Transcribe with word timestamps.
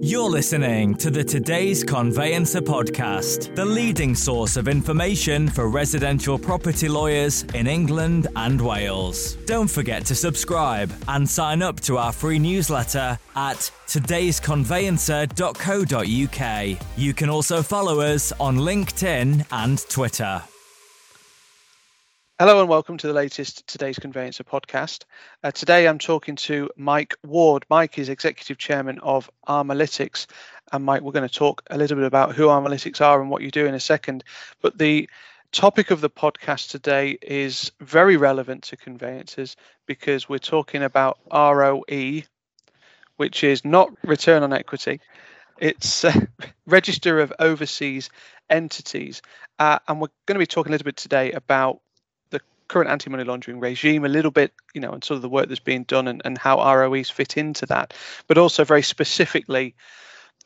You're 0.00 0.30
listening 0.30 0.94
to 0.96 1.10
the 1.10 1.24
Today's 1.24 1.82
Conveyancer 1.82 2.60
podcast, 2.60 3.56
the 3.56 3.64
leading 3.64 4.14
source 4.14 4.56
of 4.56 4.68
information 4.68 5.48
for 5.48 5.68
residential 5.68 6.38
property 6.38 6.88
lawyers 6.88 7.42
in 7.54 7.66
England 7.66 8.28
and 8.36 8.60
Wales. 8.60 9.34
Don't 9.46 9.66
forget 9.66 10.04
to 10.06 10.14
subscribe 10.14 10.92
and 11.08 11.28
sign 11.28 11.62
up 11.62 11.80
to 11.80 11.98
our 11.98 12.12
free 12.12 12.38
newsletter 12.38 13.18
at 13.34 13.72
today'sconveyancer.co.uk. 13.88 16.78
You 16.96 17.14
can 17.14 17.28
also 17.28 17.60
follow 17.60 18.00
us 18.00 18.32
on 18.38 18.58
LinkedIn 18.58 19.46
and 19.50 19.84
Twitter. 19.88 20.44
Hello 22.40 22.60
and 22.60 22.68
welcome 22.68 22.96
to 22.96 23.08
the 23.08 23.12
latest 23.12 23.66
Today's 23.66 23.98
Conveyancer 23.98 24.44
podcast. 24.44 25.02
Uh, 25.42 25.50
today 25.50 25.88
I'm 25.88 25.98
talking 25.98 26.36
to 26.36 26.70
Mike 26.76 27.16
Ward. 27.26 27.66
Mike 27.68 27.98
is 27.98 28.08
Executive 28.08 28.58
Chairman 28.58 29.00
of 29.00 29.28
Armalytix. 29.48 30.26
And 30.70 30.84
Mike, 30.84 31.02
we're 31.02 31.10
going 31.10 31.28
to 31.28 31.34
talk 31.34 31.64
a 31.68 31.76
little 31.76 31.96
bit 31.96 32.06
about 32.06 32.36
who 32.36 32.46
Armalytix 32.46 33.00
are 33.00 33.20
and 33.20 33.28
what 33.28 33.42
you 33.42 33.50
do 33.50 33.66
in 33.66 33.74
a 33.74 33.80
second. 33.80 34.22
But 34.62 34.78
the 34.78 35.10
topic 35.50 35.90
of 35.90 36.00
the 36.00 36.10
podcast 36.10 36.70
today 36.70 37.18
is 37.22 37.72
very 37.80 38.16
relevant 38.16 38.62
to 38.62 38.76
conveyancers 38.76 39.56
because 39.86 40.28
we're 40.28 40.38
talking 40.38 40.84
about 40.84 41.18
ROE, 41.32 42.22
which 43.16 43.42
is 43.42 43.64
not 43.64 43.90
return 44.04 44.44
on 44.44 44.52
equity. 44.52 45.00
It's 45.58 46.04
uh, 46.04 46.12
register 46.68 47.18
of 47.18 47.32
overseas 47.40 48.10
entities. 48.48 49.22
Uh, 49.58 49.80
and 49.88 50.00
we're 50.00 50.06
going 50.26 50.36
to 50.36 50.38
be 50.38 50.46
talking 50.46 50.70
a 50.70 50.74
little 50.74 50.84
bit 50.84 50.96
today 50.96 51.32
about 51.32 51.80
current 52.68 52.90
anti-money 52.90 53.24
laundering 53.24 53.60
regime 53.60 54.04
a 54.04 54.08
little 54.08 54.30
bit 54.30 54.52
you 54.74 54.80
know 54.80 54.92
and 54.92 55.02
sort 55.02 55.16
of 55.16 55.22
the 55.22 55.28
work 55.28 55.48
that's 55.48 55.60
being 55.60 55.84
done 55.84 56.06
and, 56.06 56.22
and 56.24 56.38
how 56.38 56.60
roes 56.76 57.10
fit 57.10 57.36
into 57.36 57.66
that 57.66 57.94
but 58.26 58.38
also 58.38 58.64
very 58.64 58.82
specifically 58.82 59.74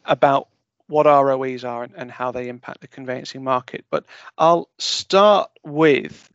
about 0.05 0.49
what 0.89 1.07
roes 1.07 1.65
are 1.65 1.85
and, 1.85 1.95
and 1.97 2.11
how 2.11 2.31
they 2.33 2.49
impact 2.49 2.81
the 2.81 2.89
conveyancing 2.89 3.43
market. 3.43 3.85
But 3.91 4.05
i'll 4.39 4.69
start 4.79 5.51
with 5.65 6.31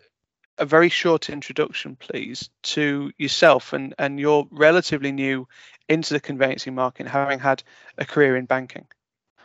a 0.57 0.65
very 0.65 0.89
short 0.89 1.29
introduction 1.29 1.95
please 1.95 2.49
to 2.63 3.11
yourself 3.17 3.73
and 3.73 3.93
and 3.99 4.19
you're 4.19 4.47
relatively 4.51 5.11
new 5.11 5.47
into 5.87 6.13
the 6.13 6.19
conveyancing 6.19 6.75
market 6.75 7.07
having 7.07 7.39
had 7.39 7.63
a 7.97 8.05
career 8.05 8.35
in 8.35 8.45
banking. 8.45 8.85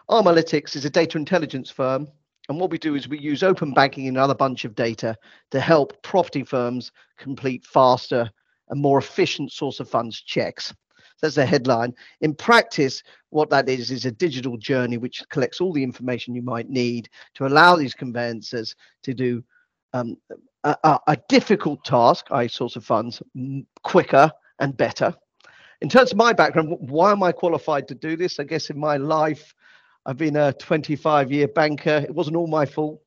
Armalytix 0.08 0.74
is 0.74 0.84
a 0.84 0.90
data 0.90 1.16
intelligence 1.16 1.70
firm 1.70 2.08
and 2.48 2.58
what 2.58 2.70
we 2.70 2.78
do 2.78 2.94
is 2.94 3.08
we 3.08 3.18
use 3.18 3.42
open 3.42 3.72
banking 3.72 4.08
and 4.08 4.16
another 4.16 4.34
bunch 4.34 4.64
of 4.64 4.74
data 4.74 5.16
to 5.50 5.60
help 5.60 6.02
property 6.02 6.42
firms 6.42 6.90
complete 7.18 7.64
faster 7.64 8.30
and 8.68 8.80
more 8.80 8.98
efficient 8.98 9.52
source 9.52 9.80
of 9.80 9.88
funds 9.88 10.20
checks. 10.20 10.74
That's 11.20 11.36
the 11.36 11.46
headline. 11.46 11.94
In 12.20 12.34
practice, 12.34 13.02
what 13.30 13.48
that 13.50 13.68
is 13.68 13.92
is 13.92 14.04
a 14.04 14.10
digital 14.10 14.56
journey 14.56 14.98
which 14.98 15.22
collects 15.30 15.60
all 15.60 15.72
the 15.72 15.82
information 15.82 16.34
you 16.34 16.42
might 16.42 16.68
need 16.68 17.08
to 17.34 17.46
allow 17.46 17.76
these 17.76 17.94
conveyancers 17.94 18.74
to 19.04 19.14
do 19.14 19.44
um, 19.92 20.16
a, 20.64 20.98
a, 21.06 21.16
difficult 21.28 21.84
task, 21.84 22.26
i 22.30 22.46
source 22.46 22.76
of 22.76 22.84
funds, 22.84 23.22
quicker 23.82 24.30
and 24.58 24.76
better. 24.76 25.14
In 25.80 25.88
terms 25.88 26.12
of 26.12 26.18
my 26.18 26.32
background, 26.32 26.76
why 26.80 27.12
am 27.12 27.22
I 27.22 27.32
qualified 27.32 27.88
to 27.88 27.94
do 27.94 28.16
this? 28.16 28.38
I 28.38 28.44
guess 28.44 28.70
in 28.70 28.78
my 28.78 28.96
life, 28.96 29.54
I've 30.06 30.16
been 30.16 30.36
a 30.36 30.52
25 30.52 31.30
year 31.32 31.48
banker. 31.48 32.04
It 32.04 32.14
wasn't 32.14 32.36
all 32.36 32.46
my 32.46 32.66
fault, 32.66 33.00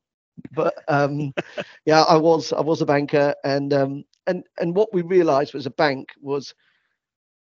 but 0.52 0.76
um, 0.88 1.34
yeah, 1.86 2.04
I 2.04 2.18
was 2.18 2.54
I 2.54 2.62
was 2.62 2.82
a 2.82 2.86
banker, 2.86 3.34
and 3.44 3.74
um, 3.74 4.04
and 4.28 4.44
and 4.60 4.76
what 4.76 4.94
we 4.94 5.02
realised 5.02 5.54
was 5.54 5.66
a 5.66 5.72
bank 5.72 6.10
was 6.22 6.54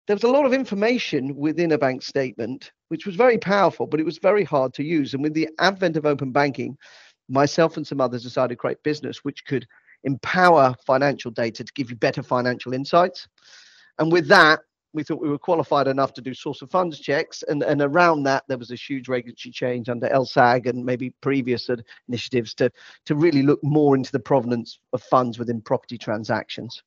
there 0.08 0.16
was 0.16 0.24
a 0.24 0.30
lot 0.30 0.46
of 0.46 0.54
information 0.54 1.36
within 1.36 1.74
a 1.74 1.78
bank 1.78 2.02
statement, 2.02 2.72
which 2.88 3.06
was 3.06 3.16
very 3.16 3.38
powerful, 3.38 3.86
but 3.86 4.00
it 4.00 4.06
was 4.06 4.18
very 4.20 4.44
hard 4.44 4.74
to 4.76 4.84
use. 4.84 5.14
And 5.14 5.22
with 5.22 5.34
the 5.34 5.50
advent 5.60 5.98
of 5.98 6.06
open 6.06 6.32
banking, 6.32 6.78
myself 7.28 7.76
and 7.76 7.86
some 7.86 8.00
others 8.00 8.24
decided 8.24 8.50
to 8.50 8.56
create 8.56 8.82
business 8.84 9.26
which 9.26 9.46
could 9.46 9.68
empower 10.06 10.74
financial 10.86 11.30
data 11.32 11.64
to 11.64 11.74
give 11.74 11.90
you 11.90 11.98
better 11.98 12.24
financial 12.24 12.74
insights. 12.74 13.28
And 14.00 14.12
with 14.12 14.28
that, 14.30 14.62
we 14.94 15.04
thought 15.04 15.22
we 15.22 15.30
were 15.30 15.38
qualified 15.38 15.88
enough 15.88 16.14
to 16.14 16.22
do 16.22 16.34
source 16.34 16.62
of 16.62 16.72
funds 16.72 17.00
checks. 17.00 17.44
And, 17.48 17.62
and 17.64 17.82
around 17.82 18.24
that, 18.24 18.44
there 18.48 18.58
was 18.58 18.72
a 18.72 18.76
huge 18.76 19.08
regulatory 19.08 19.52
change 19.52 19.90
under 19.90 20.08
LSAG 20.10 20.68
and 20.68 20.86
maybe 20.86 21.12
previous 21.22 21.70
initiatives 22.08 22.54
to, 22.56 22.72
to 23.06 23.16
really 23.16 23.44
look 23.44 23.64
more 23.64 23.96
into 23.96 24.12
the 24.12 24.20
provenance 24.20 24.80
of 24.94 25.04
funds 25.04 25.38
within 25.38 25.62
property 25.62 25.98
transactions. 25.98 26.82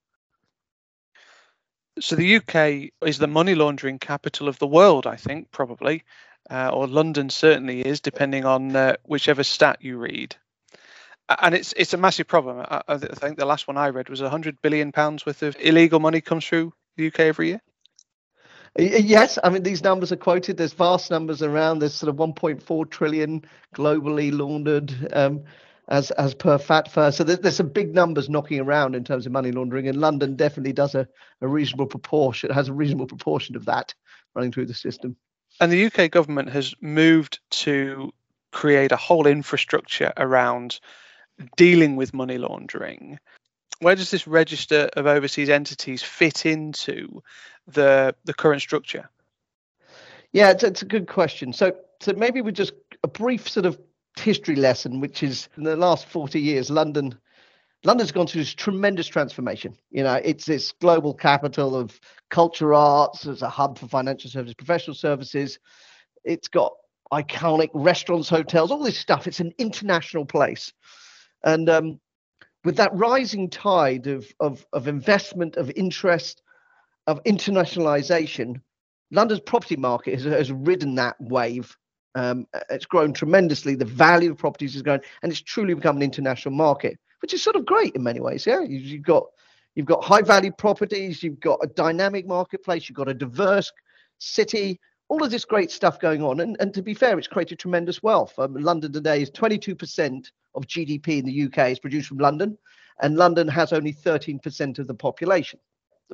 So 2.01 2.17
the 2.17 2.37
UK 2.37 2.93
is 3.07 3.19
the 3.19 3.27
money 3.27 3.55
laundering 3.55 3.99
capital 3.99 4.49
of 4.49 4.59
the 4.59 4.67
world, 4.67 5.07
I 5.07 5.17
think, 5.17 5.51
probably, 5.51 6.05
uh, 6.51 6.71
or 6.73 6.87
London 6.87 7.29
certainly 7.29 7.85
is, 7.85 8.01
depending 8.01 8.45
on 8.45 8.75
uh, 8.75 8.97
whichever 9.05 9.43
stat 9.43 9.79
you 9.81 9.99
read. 9.99 10.35
And 11.41 11.55
it's 11.55 11.73
it's 11.75 11.95
a 11.95 11.99
massive 11.99 12.27
problem. 12.27 12.67
I, 12.69 12.83
I 12.89 12.97
think 12.97 13.39
the 13.39 13.45
last 13.45 13.69
one 13.69 13.77
I 13.77 13.91
read 13.91 14.09
was 14.09 14.21
100 14.21 14.61
billion 14.63 14.91
pounds 14.91 15.25
worth 15.25 15.43
of 15.43 15.57
illegal 15.61 16.01
money 16.01 16.21
comes 16.21 16.47
through 16.47 16.73
the 16.97 17.07
UK 17.07 17.21
every 17.21 17.49
year. 17.49 17.61
Yes, 18.79 19.39
I 19.43 19.51
mean 19.51 19.63
these 19.63 19.83
numbers 19.83 20.13
are 20.13 20.17
quoted. 20.17 20.57
There's 20.57 20.73
vast 20.73 21.11
numbers 21.11 21.43
around. 21.43 21.81
There's 21.81 21.95
sort 21.95 22.09
of 22.09 22.17
1.4 22.17 22.91
trillion 22.91 23.45
globally 23.75 24.33
laundered 24.37 24.95
um, 25.13 25.43
as 25.89 26.13
as 26.13 26.35
per 26.35 26.57
FATFA. 26.57 27.13
So 27.13 27.25
there's, 27.25 27.41
there's 27.41 27.57
some 27.57 27.69
big 27.69 27.95
numbers 27.95 28.29
knocking 28.29 28.61
around 28.61 28.95
in 28.95 29.03
terms 29.03 29.27
of 29.27 29.33
money 29.33 29.51
laundering, 29.51 29.89
and 29.89 30.01
London 30.01 30.37
definitely 30.37 30.73
does 30.73 30.95
a, 30.95 31.09
a 31.41 31.49
reasonable 31.49 31.87
proportion. 31.87 32.51
Has 32.51 32.69
a 32.69 32.73
reasonable 32.73 33.09
proportion 33.09 33.57
of 33.57 33.65
that 33.65 33.93
running 34.35 34.53
through 34.53 34.67
the 34.67 34.75
system. 34.75 35.17
And 35.61 35.73
the 35.73 35.87
UK 35.87 36.11
government 36.11 36.51
has 36.51 36.73
moved 36.81 37.41
to 37.51 38.13
create 38.53 38.93
a 38.93 38.97
whole 38.97 39.27
infrastructure 39.27 40.13
around 40.17 40.81
dealing 41.57 41.97
with 41.97 42.15
money 42.15 42.39
laundering 42.39 43.19
where 43.81 43.95
does 43.95 44.11
this 44.11 44.27
register 44.27 44.89
of 44.97 45.07
overseas 45.07 45.49
entities 45.49 46.03
fit 46.03 46.47
into 46.47 47.23
the 47.67 48.15
the 48.25 48.35
current 48.35 48.63
structure? 48.63 49.09
Yeah, 50.33 50.51
it's, 50.51 50.63
it's 50.63 50.83
a 50.83 50.87
good 50.87 51.09
question. 51.09 51.53
So, 51.53 51.73
so 52.01 52.13
maybe 52.13 52.41
we 52.41 52.53
just 52.53 52.73
a 53.03 53.09
brief 53.09 53.49
sort 53.49 53.67
of 53.67 53.81
history 54.17 54.55
lesson, 54.57 55.01
which 55.01 55.23
is 55.23 55.49
in 55.57 55.65
the 55.65 55.77
last 55.77 56.07
40 56.07 56.41
years, 56.41 56.71
London 56.71 57.19
London's 57.85 58.13
gone 58.13 58.27
through 58.27 58.43
this 58.43 58.53
tremendous 58.53 59.07
transformation. 59.07 59.75
You 59.91 60.03
know, 60.03 60.21
it's 60.23 60.45
this 60.45 60.73
global 60.73 61.15
capital 61.15 61.75
of 61.75 61.99
culture 62.29 62.75
arts, 62.75 63.27
as 63.27 63.41
a 63.41 63.49
hub 63.49 63.79
for 63.79 63.89
financial 63.89 64.31
services, 64.31 64.55
professional 64.55 64.95
services. 64.95 65.59
It's 66.23 66.49
got 66.49 66.75
iconic 67.11 67.71
restaurants, 67.73 68.29
hotels, 68.29 68.71
all 68.71 68.83
this 68.83 68.99
stuff. 68.99 69.27
It's 69.27 69.41
an 69.41 69.55
international 69.57 70.27
place. 70.27 70.75
And 71.43 71.71
um, 71.71 72.01
with 72.65 72.77
that 72.77 72.95
rising 72.95 73.49
tide 73.49 74.07
of, 74.07 74.27
of, 74.41 74.65
of 74.73 74.89
investment, 74.89 75.57
of 75.57 75.71
interest, 75.77 76.43
of 77.07 77.23
internationalization, 77.25 78.61
London's 79.11 79.41
property 79.41 79.77
market 79.77 80.15
has, 80.15 80.25
has 80.25 80.53
ridden 80.53 80.95
that 80.97 81.17
wave. 81.21 81.77
Um, 82.15 82.47
it's 82.71 82.87
grown 82.87 83.13
tremendously. 83.13 83.75
The 83.75 83.85
value 83.85 84.33
of 84.33 84.39
properties 84.39 84.77
is 84.77 84.83
growing, 84.83 85.01
and 85.23 85.31
it's 85.31 85.41
truly 85.41 85.75
become 85.75 85.97
an 85.97 86.03
international 86.03 86.55
market, 86.55 86.99
which 87.23 87.35
is 87.35 87.43
sort 87.43 87.57
of 87.57 87.65
great 87.65 87.95
in 87.95 88.03
many 88.03 88.21
ways. 88.21 88.47
Yeah, 88.47 88.61
you've 88.61 89.05
got 89.05 89.25
you've 89.75 89.87
got 89.87 90.03
high 90.03 90.23
value 90.23 90.53
properties, 90.53 91.23
you've 91.23 91.41
got 91.41 91.61
a 91.63 91.69
dynamic 91.69 92.27
marketplace, 92.27 92.89
you've 92.89 92.97
got 92.97 93.09
a 93.09 93.15
diverse 93.15 93.71
city, 94.19 94.81
all 95.11 95.25
of 95.25 95.31
this 95.31 95.45
great 95.45 95.73
stuff 95.73 95.99
going 95.99 96.23
on. 96.23 96.41
And, 96.41 96.57
and 96.61 96.73
to 96.73 96.83
be 96.83 96.95
fair, 96.95 97.19
it's 97.19 97.29
created 97.29 97.59
tremendous 97.59 98.03
wealth. 98.03 98.39
Um, 98.39 98.55
London 98.55 98.93
today 98.93 99.21
is 99.21 99.31
22% 99.33 100.31
of 100.55 100.67
GDP 100.67 101.19
in 101.19 101.27
the 101.27 101.45
UK 101.45 101.71
is 101.71 101.81
produced 101.81 102.09
from 102.09 102.19
London, 102.19 102.57
and 103.03 103.17
London 103.17 103.49
has 103.49 103.73
only 103.73 103.93
13% 103.93 104.79
of 104.79 104.87
the 104.87 104.95
population. 104.95 105.59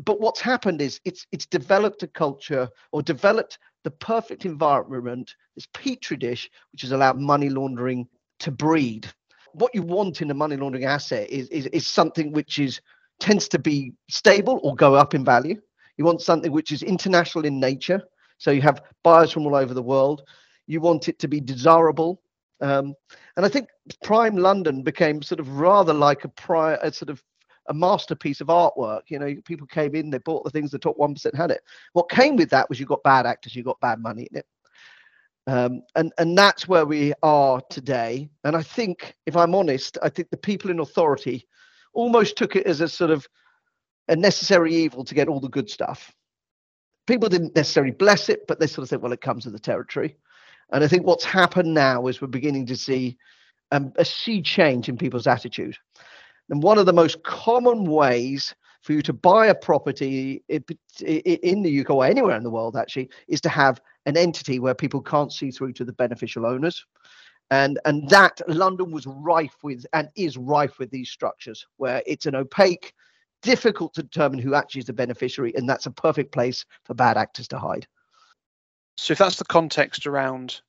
But 0.04 0.20
what's 0.20 0.40
happened 0.40 0.82
is 0.82 1.00
it's 1.04 1.26
it's 1.32 1.46
developed 1.46 2.02
a 2.02 2.06
culture 2.06 2.68
or 2.92 3.02
developed 3.02 3.58
the 3.84 3.90
perfect 3.90 4.44
environment, 4.44 5.34
this 5.54 5.66
petri 5.72 6.18
dish, 6.18 6.50
which 6.72 6.82
has 6.82 6.92
allowed 6.92 7.18
money 7.18 7.48
laundering 7.48 8.06
to 8.40 8.50
breed. 8.50 9.06
What 9.52 9.74
you 9.74 9.82
want 9.82 10.20
in 10.20 10.30
a 10.30 10.34
money 10.34 10.56
laundering 10.56 10.84
asset 10.84 11.30
is, 11.30 11.48
is, 11.48 11.66
is 11.66 11.86
something 11.86 12.32
which 12.32 12.58
is 12.58 12.80
tends 13.20 13.48
to 13.48 13.58
be 13.58 13.92
stable 14.10 14.60
or 14.62 14.74
go 14.74 14.94
up 14.94 15.14
in 15.14 15.24
value. 15.24 15.58
You 15.96 16.04
want 16.04 16.20
something 16.20 16.52
which 16.52 16.72
is 16.72 16.82
international 16.82 17.46
in 17.46 17.58
nature. 17.58 18.02
So 18.38 18.50
you 18.50 18.62
have 18.62 18.82
buyers 19.02 19.32
from 19.32 19.46
all 19.46 19.54
over 19.54 19.74
the 19.74 19.82
world. 19.82 20.22
You 20.66 20.80
want 20.80 21.08
it 21.08 21.18
to 21.20 21.28
be 21.28 21.40
desirable. 21.40 22.20
Um, 22.60 22.94
and 23.36 23.44
I 23.44 23.48
think 23.48 23.68
Prime 24.02 24.36
London 24.36 24.82
became 24.82 25.22
sort 25.22 25.40
of 25.40 25.58
rather 25.58 25.92
like 25.92 26.24
a 26.24 26.28
prior, 26.28 26.78
a 26.82 26.92
sort 26.92 27.10
of 27.10 27.22
a 27.68 27.74
masterpiece 27.74 28.40
of 28.40 28.48
artwork. 28.48 29.02
You 29.08 29.18
know, 29.18 29.34
people 29.44 29.66
came 29.66 29.94
in, 29.94 30.10
they 30.10 30.18
bought 30.18 30.44
the 30.44 30.50
things, 30.50 30.70
the 30.70 30.78
top 30.78 30.96
one 30.96 31.14
percent 31.14 31.34
had 31.34 31.50
it. 31.50 31.60
What 31.92 32.08
came 32.08 32.36
with 32.36 32.50
that 32.50 32.68
was 32.68 32.80
you 32.80 32.86
got 32.86 33.02
bad 33.02 33.26
actors, 33.26 33.54
you 33.54 33.62
got 33.62 33.80
bad 33.80 34.00
money 34.00 34.28
in 34.30 34.38
it. 34.38 34.46
Um, 35.48 35.82
and 35.94 36.12
and 36.18 36.36
that's 36.36 36.66
where 36.66 36.86
we 36.86 37.12
are 37.22 37.60
today. 37.70 38.28
And 38.44 38.56
I 38.56 38.62
think, 38.62 39.14
if 39.26 39.36
I'm 39.36 39.54
honest, 39.54 39.96
I 40.02 40.08
think 40.08 40.30
the 40.30 40.36
people 40.36 40.70
in 40.70 40.80
authority 40.80 41.46
almost 41.92 42.36
took 42.36 42.56
it 42.56 42.66
as 42.66 42.80
a 42.80 42.88
sort 42.88 43.10
of 43.10 43.26
a 44.08 44.16
necessary 44.16 44.74
evil 44.74 45.04
to 45.04 45.14
get 45.14 45.28
all 45.28 45.40
the 45.40 45.48
good 45.48 45.70
stuff. 45.70 46.12
People 47.06 47.28
didn't 47.28 47.54
necessarily 47.54 47.92
bless 47.92 48.28
it, 48.28 48.46
but 48.46 48.60
they 48.60 48.66
sort 48.66 48.84
of 48.84 48.88
said, 48.88 49.02
well, 49.02 49.12
it 49.12 49.20
comes 49.20 49.44
with 49.44 49.54
the 49.54 49.60
territory. 49.60 50.16
And 50.72 50.82
I 50.82 50.88
think 50.88 51.06
what's 51.06 51.24
happened 51.24 51.72
now 51.72 52.06
is 52.06 52.20
we're 52.20 52.28
beginning 52.28 52.66
to 52.66 52.76
see 52.76 53.16
um, 53.70 53.92
a 53.96 54.04
sea 54.04 54.42
change 54.42 54.88
in 54.88 54.96
people's 54.96 55.26
attitude. 55.26 55.76
And 56.50 56.62
one 56.62 56.78
of 56.78 56.86
the 56.86 56.92
most 56.92 57.22
common 57.22 57.84
ways 57.84 58.54
for 58.82 58.92
you 58.92 59.02
to 59.02 59.12
buy 59.12 59.46
a 59.46 59.54
property 59.54 60.44
in 60.48 61.62
the 61.62 61.80
UK 61.80 61.90
or 61.90 62.06
anywhere 62.06 62.36
in 62.36 62.44
the 62.44 62.50
world 62.50 62.76
actually 62.76 63.10
is 63.26 63.40
to 63.40 63.48
have 63.48 63.80
an 64.06 64.16
entity 64.16 64.60
where 64.60 64.74
people 64.74 65.02
can't 65.02 65.32
see 65.32 65.50
through 65.50 65.72
to 65.72 65.84
the 65.84 65.92
beneficial 65.92 66.46
owners. 66.46 66.84
And, 67.50 67.80
and 67.84 68.08
that 68.10 68.40
London 68.48 68.92
was 68.92 69.06
rife 69.06 69.56
with 69.62 69.86
and 69.92 70.08
is 70.16 70.36
rife 70.36 70.78
with 70.78 70.90
these 70.90 71.10
structures 71.10 71.66
where 71.76 72.02
it's 72.06 72.26
an 72.26 72.36
opaque, 72.36 72.92
difficult 73.46 73.94
to 73.94 74.02
determine 74.02 74.40
who 74.40 74.54
actually 74.54 74.80
is 74.80 74.86
the 74.86 74.92
beneficiary, 74.92 75.54
and 75.54 75.68
that's 75.68 75.86
a 75.86 75.90
perfect 75.90 76.32
place 76.32 76.66
for 76.84 76.94
bad 76.94 77.16
actors 77.16 77.46
to 77.48 77.58
hide. 77.58 77.86
So 78.96 79.12
if 79.12 79.18
that's 79.18 79.36
the 79.36 79.44
context 79.44 80.06
around 80.06 80.60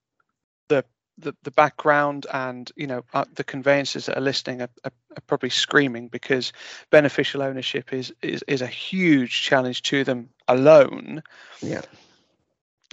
the 0.70 0.86
the, 1.18 1.34
the 1.42 1.52
background 1.52 2.28
and 2.32 2.72
you 2.76 2.86
know 2.86 3.04
uh, 3.16 3.26
the 3.34 3.44
conveyances 3.44 4.06
that 4.06 4.18
are 4.18 4.22
listening 4.22 4.62
are, 4.62 4.70
are, 4.84 4.92
are, 5.16 5.22
probably 5.26 5.50
screaming 5.50 6.08
because 6.10 6.54
beneficial 6.92 7.42
ownership 7.42 7.92
is, 7.92 8.14
is 8.22 8.44
is 8.48 8.62
a 8.62 8.68
huge 8.68 9.42
challenge 9.42 9.82
to 9.82 10.04
them 10.04 10.30
alone. 10.48 11.24
Yeah. 11.62 11.82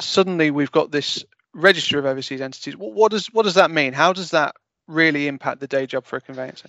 Suddenly 0.01 0.51
we've 0.51 0.73
got 0.73 0.91
this 0.91 1.23
register 1.53 1.99
of 1.99 2.07
overseas 2.07 2.41
entities. 2.41 2.79
What, 2.79 2.95
what 2.95 3.11
does 3.11 3.27
what 3.27 3.43
does 3.43 3.55
that 3.55 3.71
mean? 3.71 3.93
How 3.93 4.15
does 4.15 4.31
that 4.31 4.55
really 4.89 5.29
impact 5.29 5.61
the 5.61 5.67
day 5.67 5.85
job 5.85 6.07
for 6.07 6.17
a 6.17 6.21
conveyancer? 6.23 6.69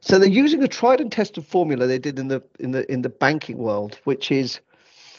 So 0.00 0.18
they're 0.18 0.28
using 0.28 0.62
a 0.62 0.68
tried 0.68 1.00
and 1.00 1.10
tested 1.10 1.46
formula 1.46 1.86
they 1.86 1.98
did 1.98 2.18
in 2.18 2.28
the 2.28 2.42
in 2.60 2.70
the 2.72 2.90
in 2.90 3.02
the 3.02 3.08
banking 3.08 3.58
world, 3.58 3.98
which 4.04 4.30
is 4.30 4.60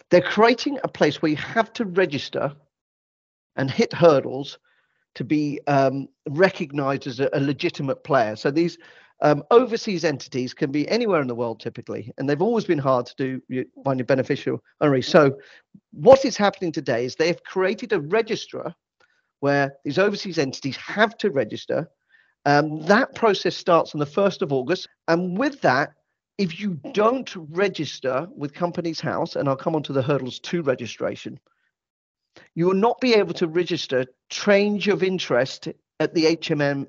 they're 0.09 0.21
creating 0.21 0.79
a 0.83 0.87
place 0.87 1.21
where 1.21 1.29
you 1.29 1.37
have 1.37 1.71
to 1.73 1.85
register 1.85 2.53
and 3.55 3.69
hit 3.69 3.93
hurdles 3.93 4.57
to 5.15 5.23
be 5.23 5.59
um, 5.67 6.07
recognized 6.29 7.07
as 7.07 7.19
a, 7.19 7.29
a, 7.33 7.39
legitimate 7.39 8.03
player. 8.03 8.35
So 8.35 8.51
these 8.51 8.77
um, 9.21 9.43
overseas 9.51 10.05
entities 10.05 10.53
can 10.53 10.71
be 10.71 10.87
anywhere 10.87 11.21
in 11.21 11.27
the 11.27 11.35
world 11.35 11.59
typically, 11.59 12.11
and 12.17 12.29
they've 12.29 12.41
always 12.41 12.65
been 12.65 12.79
hard 12.79 13.07
to 13.07 13.41
do 13.47 13.65
find 13.83 13.99
a 13.99 14.05
beneficial 14.05 14.63
owner. 14.81 15.01
So 15.01 15.37
what 15.91 16.25
is 16.25 16.37
happening 16.37 16.71
today 16.71 17.05
is 17.05 17.15
they've 17.15 17.43
created 17.43 17.91
a 17.91 17.99
registrar 17.99 18.73
where 19.41 19.73
these 19.83 19.97
overseas 19.97 20.37
entities 20.37 20.77
have 20.77 21.17
to 21.17 21.31
register. 21.31 21.89
Um, 22.45 22.81
that 22.83 23.15
process 23.15 23.55
starts 23.55 23.93
on 23.93 23.99
the 23.99 24.05
1st 24.05 24.41
of 24.41 24.53
August. 24.53 24.87
And 25.07 25.37
with 25.37 25.61
that, 25.61 25.93
if 26.37 26.59
you 26.59 26.79
don't 26.93 27.31
register 27.35 28.27
with 28.35 28.53
Companies 28.53 29.01
House, 29.01 29.35
and 29.35 29.49
I'll 29.49 29.57
come 29.57 29.75
on 29.75 29.83
to 29.83 29.93
the 29.93 30.01
hurdles 30.01 30.39
to 30.39 30.61
registration, 30.61 31.39
you 32.55 32.65
will 32.67 32.75
not 32.75 33.01
be 33.01 33.13
able 33.13 33.33
to 33.33 33.47
register 33.47 34.05
change 34.29 34.87
of 34.87 35.03
interest 35.03 35.67
at 35.99 36.13
the 36.13 36.37
HMM, 36.37 36.87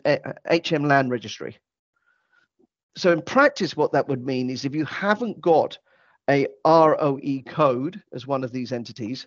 HM 0.48 0.84
Land 0.84 1.10
Registry. 1.10 1.58
So, 2.96 3.12
in 3.12 3.22
practice, 3.22 3.76
what 3.76 3.92
that 3.92 4.08
would 4.08 4.24
mean 4.24 4.50
is 4.50 4.64
if 4.64 4.74
you 4.74 4.84
haven't 4.84 5.40
got 5.40 5.78
a 6.28 6.46
ROE 6.64 7.42
code 7.46 8.00
as 8.12 8.26
one 8.26 8.44
of 8.44 8.52
these 8.52 8.72
entities, 8.72 9.26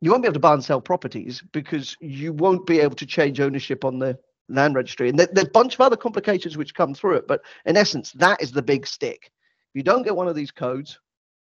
you 0.00 0.10
won't 0.10 0.22
be 0.22 0.28
able 0.28 0.34
to 0.34 0.40
buy 0.40 0.54
and 0.54 0.64
sell 0.64 0.80
properties 0.80 1.42
because 1.52 1.94
you 2.00 2.32
won't 2.32 2.66
be 2.66 2.80
able 2.80 2.96
to 2.96 3.06
change 3.06 3.40
ownership 3.40 3.84
on 3.84 3.98
the 3.98 4.18
land 4.50 4.74
registry. 4.74 5.08
And 5.08 5.18
there's 5.18 5.46
a 5.46 5.50
bunch 5.50 5.74
of 5.74 5.80
other 5.80 5.96
complications 5.96 6.56
which 6.56 6.74
come 6.74 6.94
through 6.94 7.16
it. 7.16 7.28
But 7.28 7.42
in 7.64 7.76
essence, 7.76 8.12
that 8.12 8.42
is 8.42 8.52
the 8.52 8.62
big 8.62 8.86
stick. 8.86 9.30
If 9.70 9.78
you 9.78 9.82
don't 9.82 10.02
get 10.02 10.16
one 10.16 10.28
of 10.28 10.34
these 10.34 10.50
codes, 10.50 10.98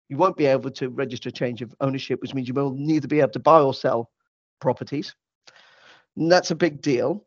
you 0.08 0.16
won't 0.16 0.36
be 0.36 0.46
able 0.46 0.70
to 0.72 0.88
register 0.88 1.30
change 1.30 1.62
of 1.62 1.74
ownership, 1.80 2.20
which 2.20 2.34
means 2.34 2.48
you 2.48 2.54
will 2.54 2.72
neither 2.72 3.08
be 3.08 3.20
able 3.20 3.32
to 3.32 3.38
buy 3.38 3.60
or 3.60 3.74
sell 3.74 4.10
properties. 4.60 5.14
And 6.16 6.30
that's 6.30 6.50
a 6.50 6.56
big 6.56 6.80
deal. 6.82 7.24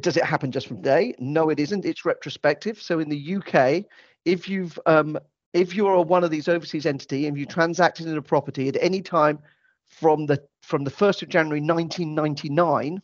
Does 0.00 0.16
it 0.16 0.24
happen 0.24 0.50
just 0.50 0.66
from 0.66 0.82
day? 0.82 1.14
No, 1.18 1.50
it 1.50 1.60
isn't. 1.60 1.84
It's 1.84 2.04
retrospective. 2.04 2.80
So 2.80 2.98
in 2.98 3.08
the 3.08 3.36
UK, 3.36 3.84
if 4.24 4.48
you've 4.48 4.78
um, 4.86 5.18
if 5.52 5.74
you're 5.74 6.02
one 6.02 6.24
of 6.24 6.30
these 6.30 6.48
overseas 6.48 6.86
entity 6.86 7.26
and 7.26 7.36
you 7.36 7.46
transacted 7.46 8.06
in 8.06 8.16
a 8.16 8.22
property 8.22 8.68
at 8.68 8.76
any 8.80 9.00
time 9.00 9.38
from 9.86 10.26
the 10.26 10.42
from 10.62 10.84
the 10.84 10.90
1st 10.90 11.22
of 11.22 11.28
January 11.28 11.60
1999, 11.60 13.00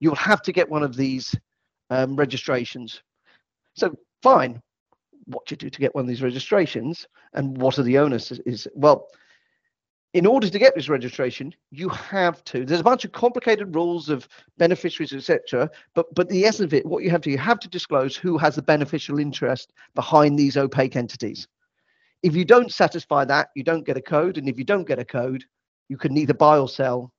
you'll 0.00 0.14
have 0.14 0.42
to 0.42 0.52
get 0.52 0.68
one 0.68 0.82
of 0.82 0.96
these 0.96 1.34
um, 1.90 2.16
registrations. 2.16 3.02
So 3.74 3.94
fine, 4.22 4.60
what 5.26 5.46
do 5.46 5.52
you 5.52 5.56
do 5.56 5.70
to 5.70 5.80
get 5.80 5.94
one 5.94 6.02
of 6.02 6.08
these 6.08 6.22
registrations? 6.22 7.06
And 7.32 7.58
what 7.58 7.78
are 7.78 7.82
the 7.82 7.98
onus 7.98 8.32
is, 8.32 8.40
is 8.40 8.68
well 8.74 9.08
in 10.14 10.26
order 10.26 10.48
to 10.48 10.58
get 10.58 10.74
this 10.74 10.88
registration 10.88 11.52
you 11.70 11.88
have 11.88 12.42
to 12.44 12.64
there's 12.64 12.80
a 12.80 12.84
bunch 12.84 13.04
of 13.04 13.12
complicated 13.12 13.74
rules 13.74 14.08
of 14.08 14.26
beneficiaries 14.56 15.12
etc 15.12 15.68
but 15.94 16.06
but 16.14 16.28
the 16.28 16.44
essence 16.44 16.66
of 16.66 16.72
it 16.72 16.86
what 16.86 17.02
you 17.02 17.10
have 17.10 17.20
to 17.20 17.30
you 17.30 17.36
have 17.36 17.58
to 17.58 17.68
disclose 17.68 18.16
who 18.16 18.38
has 18.38 18.54
the 18.54 18.62
beneficial 18.62 19.18
interest 19.18 19.72
behind 19.94 20.38
these 20.38 20.56
opaque 20.56 20.96
entities. 20.96 21.46
If 22.22 22.34
you 22.34 22.46
don't 22.46 22.72
satisfy 22.72 23.26
that 23.26 23.48
you 23.54 23.64
don't 23.64 23.84
get 23.84 23.98
a 23.98 24.02
code 24.02 24.38
and 24.38 24.48
if 24.48 24.56
you 24.56 24.64
don't 24.64 24.88
get 24.88 24.98
a 24.98 25.04
code 25.04 25.44
you 25.88 25.98
can 25.98 26.14
neither 26.14 26.34
buy 26.34 26.58
or 26.58 26.68
sell 26.68 27.12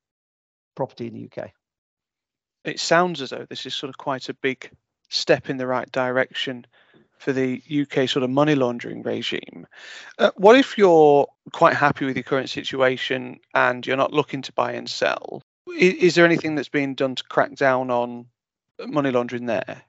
property 0.76 1.08
in 1.08 1.14
the 1.14 1.26
uk 1.26 1.52
it 2.66 2.80
sounds 2.80 3.22
as 3.22 3.30
though 3.30 3.46
this 3.50 3.66
is 3.66 3.74
sort 3.74 3.90
of 3.90 3.98
quite 3.98 4.30
a 4.30 4.34
big 4.34 4.70
step 5.10 5.50
in 5.50 5.58
the 5.58 5.68
right 5.68 5.92
direction 5.92 6.66
for 7.18 7.32
the 7.32 7.62
UK 7.72 8.10
sort 8.10 8.24
of 8.24 8.30
money 8.30 8.56
laundering 8.56 9.02
regime. 9.02 9.66
Uh, 10.20 10.32
what 10.36 10.58
if 10.58 10.78
you're 10.78 11.28
quite 11.54 11.76
happy 11.76 12.06
with 12.06 12.16
your 12.16 12.24
current 12.24 12.50
situation 12.50 13.40
and 13.54 13.86
you're 13.88 13.98
not 13.98 14.14
looking 14.14 14.42
to 14.42 14.52
buy 14.54 14.74
and 14.74 14.90
sell? 14.90 15.42
Is, 15.78 15.94
is 15.94 16.16
there 16.16 16.26
anything 16.26 16.56
that's 16.56 16.70
being 16.70 16.94
done 16.94 17.16
to 17.16 17.24
crack 17.24 17.56
down 17.56 17.90
on 17.90 18.26
money 18.88 19.12
laundering 19.12 19.46
there? 19.46 19.82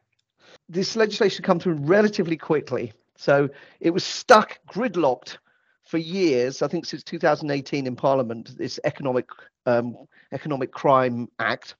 This 0.69 0.97
legislation 0.97 1.45
come 1.45 1.59
through 1.59 1.75
relatively 1.75 2.37
quickly. 2.37 2.93
So 3.17 3.49
it 3.81 3.91
was 3.91 4.05
stuck, 4.05 4.59
gridlocked 4.69 5.39
for 5.85 5.99
years. 5.99 6.63
I 6.63 6.69
think 6.69 6.85
since 6.85 7.03
2018 7.03 7.87
in 7.87 7.97
Parliament, 7.97 8.57
this 8.59 8.79
economic 8.85 9.27
um, 9.65 9.97
economic 10.33 10.73
crime 10.73 11.29
act, 11.39 11.75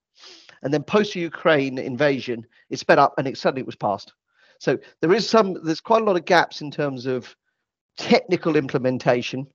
and 0.63 0.73
then 0.73 0.83
post 0.83 1.15
Ukraine 1.15 1.79
invasion, 1.79 2.47
it 2.71 2.79
sped 2.79 2.99
up 2.99 3.15
and 3.19 3.27
it 3.27 3.37
suddenly 3.37 3.61
it 3.61 3.67
was 3.67 3.77
passed. 3.77 4.13
So 4.59 4.79
there 5.01 5.13
is 5.13 5.29
some, 5.29 5.63
there's 5.65 5.81
quite 5.81 6.03
a 6.03 6.05
lot 6.05 6.17
of 6.17 6.25
gaps 6.25 6.61
in 6.61 6.71
terms 6.71 7.07
of 7.07 7.35
technical 7.97 8.57
implementation. 8.57 9.47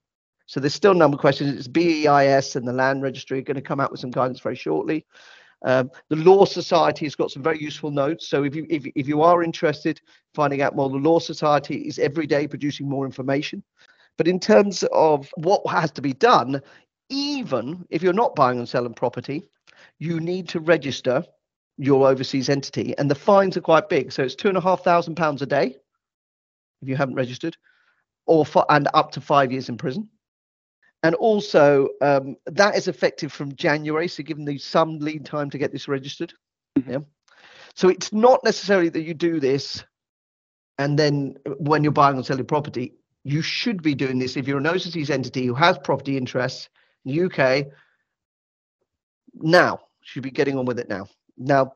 So 0.46 0.60
there's 0.60 0.74
still 0.74 0.92
a 0.92 0.96
number 0.96 1.16
of 1.16 1.20
questions. 1.20 1.56
It's 1.56 1.68
BEIS 1.68 2.56
and 2.56 2.66
the 2.66 2.72
Land 2.72 3.02
Registry 3.02 3.38
are 3.38 3.42
going 3.42 3.56
to 3.56 3.62
come 3.62 3.80
out 3.80 3.90
with 3.90 4.00
some 4.00 4.10
guidance 4.10 4.40
very 4.40 4.56
shortly. 4.56 5.06
Um, 5.64 5.90
the 6.08 6.16
Law 6.16 6.44
Society 6.44 7.06
has 7.06 7.14
got 7.14 7.30
some 7.30 7.42
very 7.42 7.60
useful 7.60 7.90
notes. 7.90 8.28
So 8.28 8.42
if 8.44 8.54
you 8.54 8.66
if, 8.68 8.84
if 8.96 9.06
you 9.06 9.22
are 9.22 9.42
interested 9.42 10.00
finding 10.34 10.60
out 10.60 10.74
more, 10.74 10.90
the 10.90 10.96
Law 10.96 11.20
Society 11.20 11.76
is 11.76 11.98
every 11.98 12.26
day 12.26 12.48
producing 12.48 12.88
more 12.88 13.06
information. 13.06 13.62
But 14.18 14.28
in 14.28 14.40
terms 14.40 14.84
of 14.92 15.30
what 15.36 15.62
has 15.70 15.90
to 15.92 16.02
be 16.02 16.12
done, 16.12 16.60
even 17.08 17.86
if 17.90 18.02
you're 18.02 18.12
not 18.12 18.34
buying 18.34 18.58
and 18.58 18.68
selling 18.68 18.94
property, 18.94 19.44
you 20.02 20.18
need 20.18 20.48
to 20.48 20.58
register 20.58 21.24
your 21.78 22.08
overseas 22.08 22.48
entity, 22.48 22.92
and 22.98 23.08
the 23.08 23.14
fines 23.14 23.56
are 23.56 23.60
quite 23.60 23.88
big. 23.88 24.10
So 24.10 24.24
it's 24.24 24.34
two 24.34 24.48
and 24.48 24.58
a 24.58 24.60
half 24.60 24.82
thousand 24.82 25.14
pounds 25.14 25.42
a 25.42 25.46
day 25.46 25.76
if 26.82 26.88
you 26.88 26.96
haven't 26.96 27.14
registered, 27.14 27.56
or 28.26 28.44
for, 28.44 28.66
and 28.68 28.88
up 28.94 29.12
to 29.12 29.20
five 29.20 29.52
years 29.52 29.68
in 29.68 29.76
prison. 29.76 30.08
And 31.04 31.14
also, 31.14 31.88
um, 32.00 32.34
that 32.46 32.76
is 32.76 32.88
effective 32.88 33.32
from 33.32 33.54
January, 33.54 34.08
so 34.08 34.24
giving 34.24 34.48
you 34.48 34.58
some 34.58 34.98
lead 34.98 35.24
time 35.24 35.50
to 35.50 35.58
get 35.58 35.70
this 35.70 35.86
registered. 35.86 36.32
Mm-hmm. 36.76 36.90
Yeah. 36.90 36.98
So 37.76 37.88
it's 37.88 38.12
not 38.12 38.40
necessarily 38.42 38.88
that 38.88 39.02
you 39.02 39.14
do 39.14 39.38
this, 39.38 39.84
and 40.78 40.98
then 40.98 41.36
when 41.58 41.84
you're 41.84 41.92
buying 41.92 42.18
or 42.18 42.24
selling 42.24 42.44
property, 42.44 42.94
you 43.22 43.40
should 43.40 43.84
be 43.84 43.94
doing 43.94 44.18
this 44.18 44.36
if 44.36 44.48
you're 44.48 44.58
an 44.58 44.66
overseas 44.66 45.10
entity 45.10 45.46
who 45.46 45.54
has 45.54 45.78
property 45.78 46.16
interests 46.16 46.68
in 47.04 47.14
the 47.14 47.24
UK. 47.26 47.66
Now, 49.34 49.78
should 50.02 50.22
be 50.22 50.30
getting 50.30 50.58
on 50.58 50.64
with 50.64 50.78
it 50.78 50.88
now. 50.88 51.06
Now, 51.36 51.72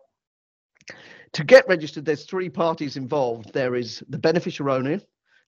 to 1.33 1.45
get 1.45 1.69
registered, 1.69 2.05
there's 2.05 2.25
three 2.25 2.49
parties 2.49 2.97
involved. 2.97 3.53
There 3.53 3.75
is 3.75 4.03
the 4.09 4.19
beneficial 4.19 4.71
owner, 4.71 5.01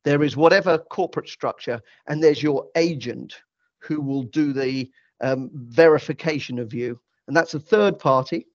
there 0.04 0.22
is 0.22 0.36
whatever 0.36 0.78
corporate 0.78 1.28
structure, 1.28 1.80
and 2.06 2.22
there's 2.22 2.42
your 2.42 2.66
agent 2.76 3.34
who 3.80 4.00
will 4.00 4.24
do 4.24 4.52
the 4.52 4.90
um, 5.20 5.50
verification 5.52 6.58
of 6.58 6.72
you. 6.72 7.00
And 7.26 7.36
that's 7.36 7.54
a 7.54 7.60
third 7.60 7.98
party. 7.98 8.46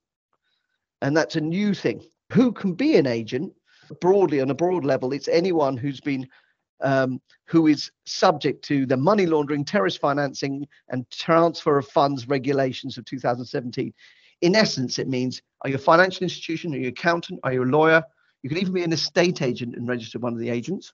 And 1.01 1.15
that's 1.15 1.36
a 1.36 1.42
new 1.42 1.74
thing. 1.74 2.03
Who 2.32 2.51
can 2.51 2.74
be 2.74 2.96
an 2.96 3.08
agent? 3.08 3.53
Broadly, 4.00 4.42
on 4.42 4.50
a 4.50 4.56
broad 4.56 4.86
level, 4.86 5.12
it's 5.12 5.27
anyone 5.27 5.77
who's 5.77 6.00
been 6.00 6.27
um, 6.82 7.22
who 7.46 7.68
is 7.68 7.92
subject 8.06 8.63
to 8.65 8.86
the 8.86 8.98
money 8.98 9.25
laundering, 9.25 9.65
terrorist 9.65 10.00
financing, 10.00 10.68
and 10.89 11.10
transfer 11.10 11.77
of 11.77 11.88
funds 11.88 12.27
regulations 12.27 12.98
of 12.98 13.06
2017 13.06 13.94
in 14.44 14.56
essence, 14.56 15.00
it 15.00 15.08
means 15.08 15.42
are 15.62 15.70
you 15.70 15.75
a 15.75 15.80
financial 15.80 16.24
institution? 16.24 16.74
Are 16.74 16.77
you 16.77 16.88
an 16.88 16.89
accountant? 16.89 17.39
Are 17.44 17.53
you 17.53 17.63
a 17.63 17.65
lawyer? 17.65 18.03
You 18.44 18.50
can 18.50 18.58
even 18.58 18.74
be 18.74 18.84
an 18.84 18.92
estate 18.92 19.42
agent 19.42 19.75
and 19.75 19.88
register 19.88 20.20
one 20.20 20.34
of 20.34 20.39
the 20.39 20.50
agents. 20.50 20.94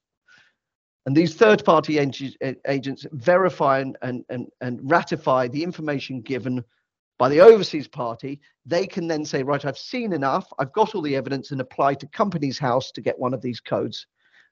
And 1.07 1.17
these 1.17 1.33
third 1.33 1.65
party 1.65 1.97
agents 1.97 3.07
verify 3.11 3.79
and, 3.79 3.97
and, 4.03 4.23
and, 4.29 4.47
and 4.61 4.79
ratify 4.83 5.47
the 5.47 5.63
information 5.63 6.21
given 6.21 6.63
by 7.17 7.27
the 7.27 7.39
overseas 7.39 7.87
party. 7.87 8.39
They 8.67 8.85
can 8.85 9.07
then 9.07 9.25
say, 9.25 9.41
right, 9.41 9.65
I've 9.65 9.79
seen 9.79 10.13
enough, 10.13 10.47
I've 10.59 10.73
got 10.73 10.93
all 10.93 11.01
the 11.01 11.15
evidence, 11.15 11.49
and 11.49 11.59
apply 11.59 11.95
to 11.95 12.07
Companies 12.07 12.59
House 12.59 12.91
to 12.91 13.01
get 13.01 13.17
one 13.17 13.33
of 13.33 13.41
these 13.41 13.59
codes. 13.59 14.05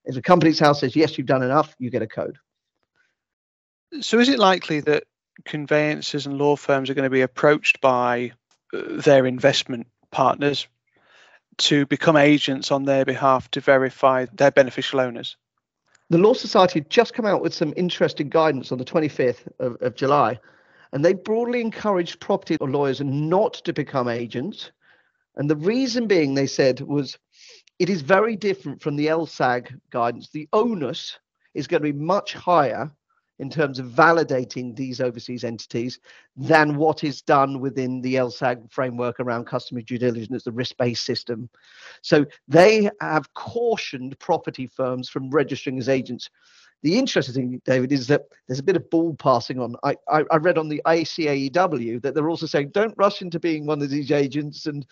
If 0.08 0.16
the 0.16 0.22
Companies 0.22 0.58
House 0.58 0.80
says, 0.80 0.96
yes, 0.96 1.18
you've 1.18 1.28
done 1.28 1.44
enough, 1.44 1.76
you 1.80 1.90
get 1.90 2.02
a 2.02 2.08
code. 2.08 2.38
So 4.00 4.20
is 4.20 4.30
it 4.30 4.40
likely 4.40 4.80
that 4.82 5.04
conveyancers 5.46 6.26
and 6.26 6.38
law 6.38 6.56
firms 6.56 6.90
are 6.90 6.94
going 6.94 7.04
to 7.04 7.10
be 7.10 7.22
approached 7.22 7.82
by 7.82 8.32
uh, 8.74 9.02
their 9.02 9.26
investment 9.26 9.88
partners 10.12 10.68
to 11.58 11.86
become 11.88 12.16
agents 12.16 12.72
on 12.72 12.86
their 12.86 13.04
behalf 13.04 13.52
to 13.52 13.60
verify 13.60 14.26
their 14.34 14.52
beneficial 14.52 15.02
owners? 15.02 15.36
The 16.10 16.18
Law 16.18 16.34
Society 16.34 16.80
had 16.80 16.90
just 16.90 17.14
come 17.14 17.26
out 17.26 17.42
with 17.42 17.54
some 17.54 17.74
interesting 17.76 18.30
guidance 18.30 18.72
on 18.72 18.78
the 18.78 18.86
25th 18.86 19.46
of, 19.60 19.76
of 19.82 19.96
July, 19.96 20.40
and 20.94 21.04
they 21.04 21.14
broadly 21.14 21.60
encouraged 21.60 22.22
property 22.22 22.56
lawyers 22.62 23.02
not 23.02 23.56
to 23.66 23.74
become 23.74 24.08
agents. 24.08 24.72
And 25.36 25.50
the 25.50 25.58
reason 25.58 26.08
being, 26.08 26.34
they 26.34 26.48
said, 26.48 26.80
was 26.80 27.18
it 27.79 27.89
is 27.89 28.01
very 28.01 28.36
different 28.36 28.81
from 28.81 28.96
the 28.96 29.07
LSAG 29.07 29.79
guidance. 29.91 30.29
The 30.29 30.48
onus 30.53 31.17
is 31.53 31.67
going 31.67 31.81
to 31.81 31.93
be 31.93 31.98
much 31.98 32.34
higher 32.34 32.91
in 33.39 33.50
terms 33.50 33.77
of 33.77 33.88
validating 33.88 34.75
these 34.75 35.00
overseas 35.00 35.43
entities 35.43 36.00
than 36.36 36.75
what 36.75 37.03
is 37.03 37.22
done 37.22 37.60
within 37.60 38.01
the 38.01 38.15
LSAG 38.15 38.72
framework 38.72 39.19
around 39.19 39.46
customer 39.46 39.81
due 39.81 40.00
diligence, 40.00 40.43
the 40.43 40.51
risk 40.51 40.75
based 40.77 41.05
system. 41.05 41.50
So 42.01 42.25
they 42.48 42.89
have 43.00 43.31
cautioned 43.36 44.17
property 44.19 44.65
firms 44.65 45.10
from 45.10 45.29
registering 45.29 45.77
as 45.77 45.89
agents. 45.89 46.29
The 46.84 46.98
interesting 46.98 47.34
thing, 47.34 47.62
David, 47.65 47.91
is 47.91 48.07
that 48.07 48.24
there's 48.48 48.60
a 48.60 48.63
bit 48.63 48.75
of 48.75 48.89
ball 48.89 49.15
passing 49.15 49.60
on. 49.60 49.75
I, 49.84 49.96
I, 50.10 50.24
I 50.31 50.38
read 50.38 50.57
on 50.57 50.69
the 50.69 50.81
ICAEW 50.86 52.01
that 52.01 52.13
they're 52.13 52.29
also 52.29 52.46
saying 52.46 52.69
don't 52.69 52.93
rush 52.98 53.22
into 53.22 53.39
being 53.39 53.65
one 53.65 53.81
of 53.81 53.89
these 53.89 54.12
agents. 54.12 54.67
And 54.67 54.86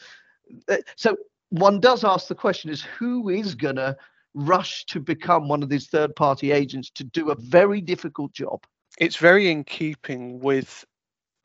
uh, 0.68 0.78
so 0.96 1.16
one 1.60 1.80
does 1.80 2.04
ask 2.04 2.28
the 2.28 2.36
question 2.36 2.70
is 2.70 2.82
who 2.82 3.30
is 3.30 3.56
going 3.56 3.78
to 3.78 3.96
rush 4.34 4.86
to 4.86 5.00
become 5.00 5.48
one 5.48 5.64
of 5.64 5.70
these 5.70 5.88
third 5.88 6.16
party 6.16 6.52
agents 6.52 6.90
to 6.92 7.04
do 7.04 7.32
a 7.32 7.36
very 7.36 7.82
difficult 7.82 8.34
job. 8.34 8.64
It's 9.00 9.16
very 9.16 9.50
in 9.50 9.64
keeping 9.64 10.40
with 10.40 10.86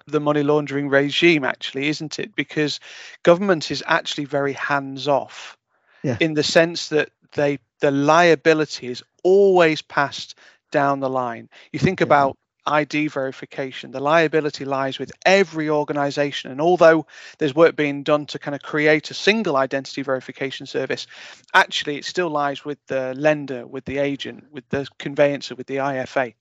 the 0.06 0.20
money 0.20 0.42
laundering 0.42 0.88
regime, 0.88 1.44
actually, 1.44 1.88
isn't 1.88 2.18
it? 2.18 2.34
Because 2.34 2.80
government 3.22 3.70
is 3.70 3.82
actually 3.86 4.24
very 4.24 4.52
hands 4.52 5.06
off 5.06 5.56
yeah. 6.02 6.16
in 6.20 6.34
the 6.34 6.42
sense 6.42 6.88
that 6.88 7.10
they 7.34 7.58
the 7.80 7.90
liability 7.90 8.88
is 8.88 9.02
always 9.22 9.80
passed 9.82 10.36
down 10.70 11.00
the 11.00 11.08
line. 11.08 11.48
You 11.72 11.78
think 11.78 12.00
yeah. 12.00 12.04
about 12.04 12.36
ID 12.70 13.08
verification. 13.08 13.90
The 13.90 14.00
liability 14.00 14.64
lies 14.64 14.98
with 14.98 15.12
every 15.26 15.68
organization. 15.68 16.50
And 16.50 16.60
although 16.60 17.06
there's 17.38 17.54
work 17.54 17.76
being 17.76 18.02
done 18.02 18.26
to 18.26 18.38
kind 18.38 18.54
of 18.54 18.62
create 18.62 19.10
a 19.10 19.14
single 19.14 19.56
identity 19.56 20.02
verification 20.02 20.66
service, 20.66 21.06
actually 21.52 21.96
it 21.96 22.04
still 22.04 22.30
lies 22.30 22.64
with 22.64 22.78
the 22.86 23.14
lender, 23.14 23.66
with 23.66 23.84
the 23.84 23.98
agent, 23.98 24.44
with 24.52 24.68
the 24.68 24.86
conveyancer, 24.98 25.54
with 25.54 25.66
the 25.66 25.76
IFA. 25.76 26.34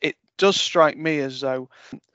It 0.00 0.16
does 0.36 0.60
strike 0.60 0.96
me 0.96 1.20
as 1.20 1.40
though 1.40 1.68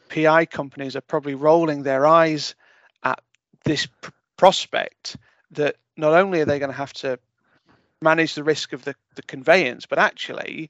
PI 0.10 0.46
companies 0.46 0.96
are 0.96 1.02
probably 1.02 1.36
rolling 1.36 1.84
their 1.84 2.06
eyes 2.06 2.56
at 3.04 3.20
this 3.64 3.86
pr- 3.86 4.12
prospect 4.38 5.18
that 5.52 5.76
not 5.98 6.14
only 6.14 6.42
are 6.42 6.46
they 6.46 6.60
going 6.60 6.72
to 6.72 6.78
have 6.78 6.94
to 6.94 7.20
manage 8.02 8.36
the 8.36 8.44
risk 8.44 8.74
of 8.74 8.84
the, 8.84 8.96
the 9.16 9.24
conveyance, 9.24 9.86
but 9.86 10.00
actually 10.00 10.70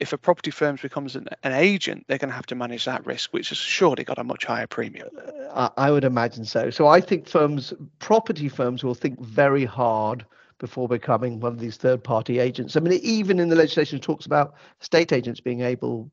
if 0.00 0.12
a 0.12 0.18
property 0.18 0.50
firm 0.50 0.78
becomes 0.80 1.16
an, 1.16 1.28
an, 1.42 1.52
agent, 1.52 2.04
they're 2.06 2.18
going 2.18 2.28
to 2.28 2.34
have 2.34 2.46
to 2.46 2.54
manage 2.54 2.84
that 2.84 3.04
risk, 3.04 3.32
which 3.32 3.48
has 3.48 3.58
surely 3.58 4.04
got 4.04 4.18
a 4.18 4.24
much 4.24 4.44
higher 4.44 4.66
premium. 4.66 5.08
Uh, 5.50 5.70
I 5.76 5.90
would 5.90 6.04
imagine 6.04 6.44
so. 6.44 6.70
So 6.70 6.86
I 6.86 7.00
think 7.00 7.26
firms, 7.26 7.72
property 7.98 8.48
firms, 8.48 8.84
will 8.84 8.94
think 8.94 9.20
very 9.20 9.64
hard 9.64 10.24
before 10.58 10.88
becoming 10.88 11.40
one 11.40 11.52
of 11.52 11.58
these 11.58 11.76
third-party 11.76 12.38
agents. 12.38 12.76
I 12.76 12.80
mean, 12.80 12.98
even 13.02 13.40
in 13.40 13.48
the 13.48 13.56
legislation, 13.56 13.98
talks 14.00 14.26
about 14.26 14.54
state 14.80 15.12
agents 15.12 15.40
being 15.40 15.62
able 15.62 16.10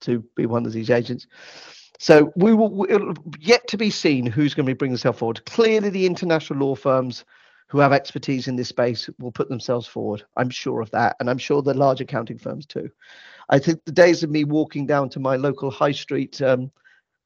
to 0.00 0.24
be 0.34 0.46
one 0.46 0.66
of 0.66 0.72
these 0.72 0.90
agents. 0.90 1.26
So 1.98 2.32
we 2.34 2.52
will 2.52 3.14
yet 3.38 3.68
to 3.68 3.76
be 3.76 3.90
seen 3.90 4.26
who's 4.26 4.54
going 4.54 4.66
to 4.66 4.70
be 4.70 4.76
bringing 4.76 4.94
themselves 4.94 5.18
forward. 5.18 5.44
Clearly, 5.46 5.88
the 5.88 6.06
international 6.06 6.58
law 6.58 6.74
firms 6.74 7.24
who 7.68 7.78
have 7.78 7.92
expertise 7.92 8.48
in 8.48 8.56
this 8.56 8.68
space 8.68 9.08
will 9.18 9.32
put 9.32 9.48
themselves 9.48 9.86
forward. 9.86 10.24
I'm 10.36 10.50
sure 10.50 10.80
of 10.80 10.90
that. 10.90 11.16
And 11.20 11.30
I'm 11.30 11.38
sure 11.38 11.62
the 11.62 11.74
large 11.74 12.00
accounting 12.00 12.38
firms 12.38 12.66
too. 12.66 12.90
I 13.48 13.58
think 13.58 13.84
the 13.84 13.92
days 13.92 14.22
of 14.22 14.30
me 14.30 14.44
walking 14.44 14.86
down 14.86 15.08
to 15.10 15.20
my 15.20 15.36
local 15.36 15.70
high 15.70 15.92
street 15.92 16.40
um, 16.42 16.70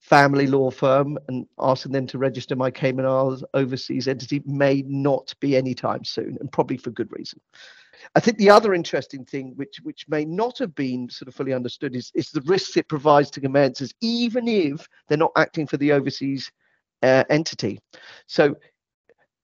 family 0.01 0.47
law 0.47 0.71
firm 0.71 1.19
and 1.29 1.47
asking 1.59 1.93
them 1.93 2.07
to 2.07 2.19
register 2.19 2.55
my 2.55 2.71
Cayman 2.71 3.07
Islands 3.07 3.45
overseas 3.55 4.07
entity 4.07 4.41
may 4.47 4.83
not 4.87 5.35
be 5.41 5.57
anytime 5.57 6.05
soon, 6.05 6.37
and 6.41 6.53
probably 6.53 6.77
for 6.77 6.91
good 6.91 7.11
reason. 7.11 7.41
I 8.15 8.21
think 8.21 8.39
the 8.39 8.51
other 8.51 8.73
interesting 8.73 9.25
thing, 9.25 9.53
which 9.57 9.81
which 9.83 10.07
may 10.09 10.25
not 10.25 10.59
have 10.59 10.75
been 10.75 11.09
sort 11.11 11.29
of 11.29 11.35
fully 11.35 11.53
understood, 11.53 11.97
is 11.97 12.13
is 12.15 12.31
the 12.31 12.43
risks 12.43 12.77
it 12.77 12.89
provides 12.89 13.31
to 13.33 13.41
conveyancers, 13.41 13.93
even 14.01 14.47
if 14.47 14.87
they're 15.09 15.19
not 15.19 15.33
acting 15.37 15.67
for 15.67 15.77
the 15.77 15.93
overseas 15.93 16.51
uh, 17.03 17.25
entity. 17.31 17.81
So 18.27 18.57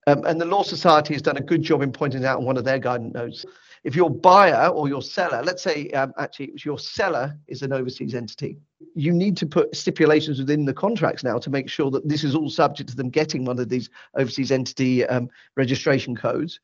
um, 0.07 0.23
and 0.25 0.39
the 0.39 0.45
Law 0.45 0.63
Society 0.63 1.13
has 1.13 1.21
done 1.21 1.37
a 1.37 1.41
good 1.41 1.61
job 1.61 1.81
in 1.81 1.91
pointing 1.91 2.25
out 2.25 2.39
in 2.39 2.45
one 2.45 2.57
of 2.57 2.63
their 2.63 2.79
guidance 2.79 3.13
notes. 3.13 3.45
If 3.83 3.95
your 3.95 4.09
buyer 4.09 4.67
or 4.67 4.87
your 4.87 5.01
seller, 5.01 5.43
let's 5.43 5.61
say 5.61 5.89
um, 5.89 6.13
actually 6.17 6.45
it 6.45 6.53
was 6.53 6.65
your 6.65 6.79
seller 6.79 7.37
is 7.47 7.63
an 7.63 7.73
overseas 7.73 8.15
entity, 8.15 8.57
you 8.95 9.11
need 9.11 9.35
to 9.37 9.45
put 9.45 9.75
stipulations 9.75 10.39
within 10.39 10.65
the 10.65 10.73
contracts 10.73 11.23
now 11.23 11.37
to 11.37 11.49
make 11.49 11.69
sure 11.69 11.91
that 11.91 12.07
this 12.07 12.23
is 12.23 12.33
all 12.33 12.49
subject 12.49 12.89
to 12.91 12.95
them 12.95 13.09
getting 13.09 13.43
one 13.43 13.59
of 13.59 13.67
these 13.67 13.89
overseas 14.15 14.51
entity 14.51 15.05
um, 15.07 15.29
registration 15.57 16.15
codes. 16.15 16.59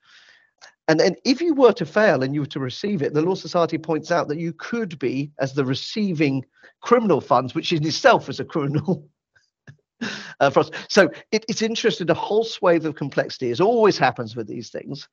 And 0.87 0.99
then 0.99 1.15
if 1.23 1.39
you 1.39 1.53
were 1.53 1.73
to 1.73 1.85
fail 1.85 2.23
and 2.23 2.33
you 2.33 2.41
were 2.41 2.47
to 2.47 2.59
receive 2.59 3.01
it, 3.01 3.13
the 3.13 3.21
Law 3.21 3.35
Society 3.35 3.77
points 3.77 4.11
out 4.11 4.27
that 4.29 4.39
you 4.39 4.53
could 4.53 4.97
be, 4.97 5.29
as 5.39 5.53
the 5.53 5.63
receiving 5.63 6.43
criminal 6.81 7.21
funds, 7.21 7.53
which 7.53 7.71
in 7.71 7.85
itself 7.85 8.27
is 8.27 8.39
a 8.39 8.45
criminal 8.45 9.07
uh, 10.39 10.49
for 10.49 10.61
us. 10.61 10.71
So 10.87 11.09
it, 11.31 11.45
it's 11.47 11.61
interesting. 11.61 12.09
A 12.09 12.13
whole 12.13 12.43
swathe 12.43 12.85
of 12.85 12.95
complexity, 12.95 13.51
as 13.51 13.61
always 13.61 13.97
happens 13.97 14.35
with 14.35 14.47
these 14.47 14.69
things. 14.69 15.07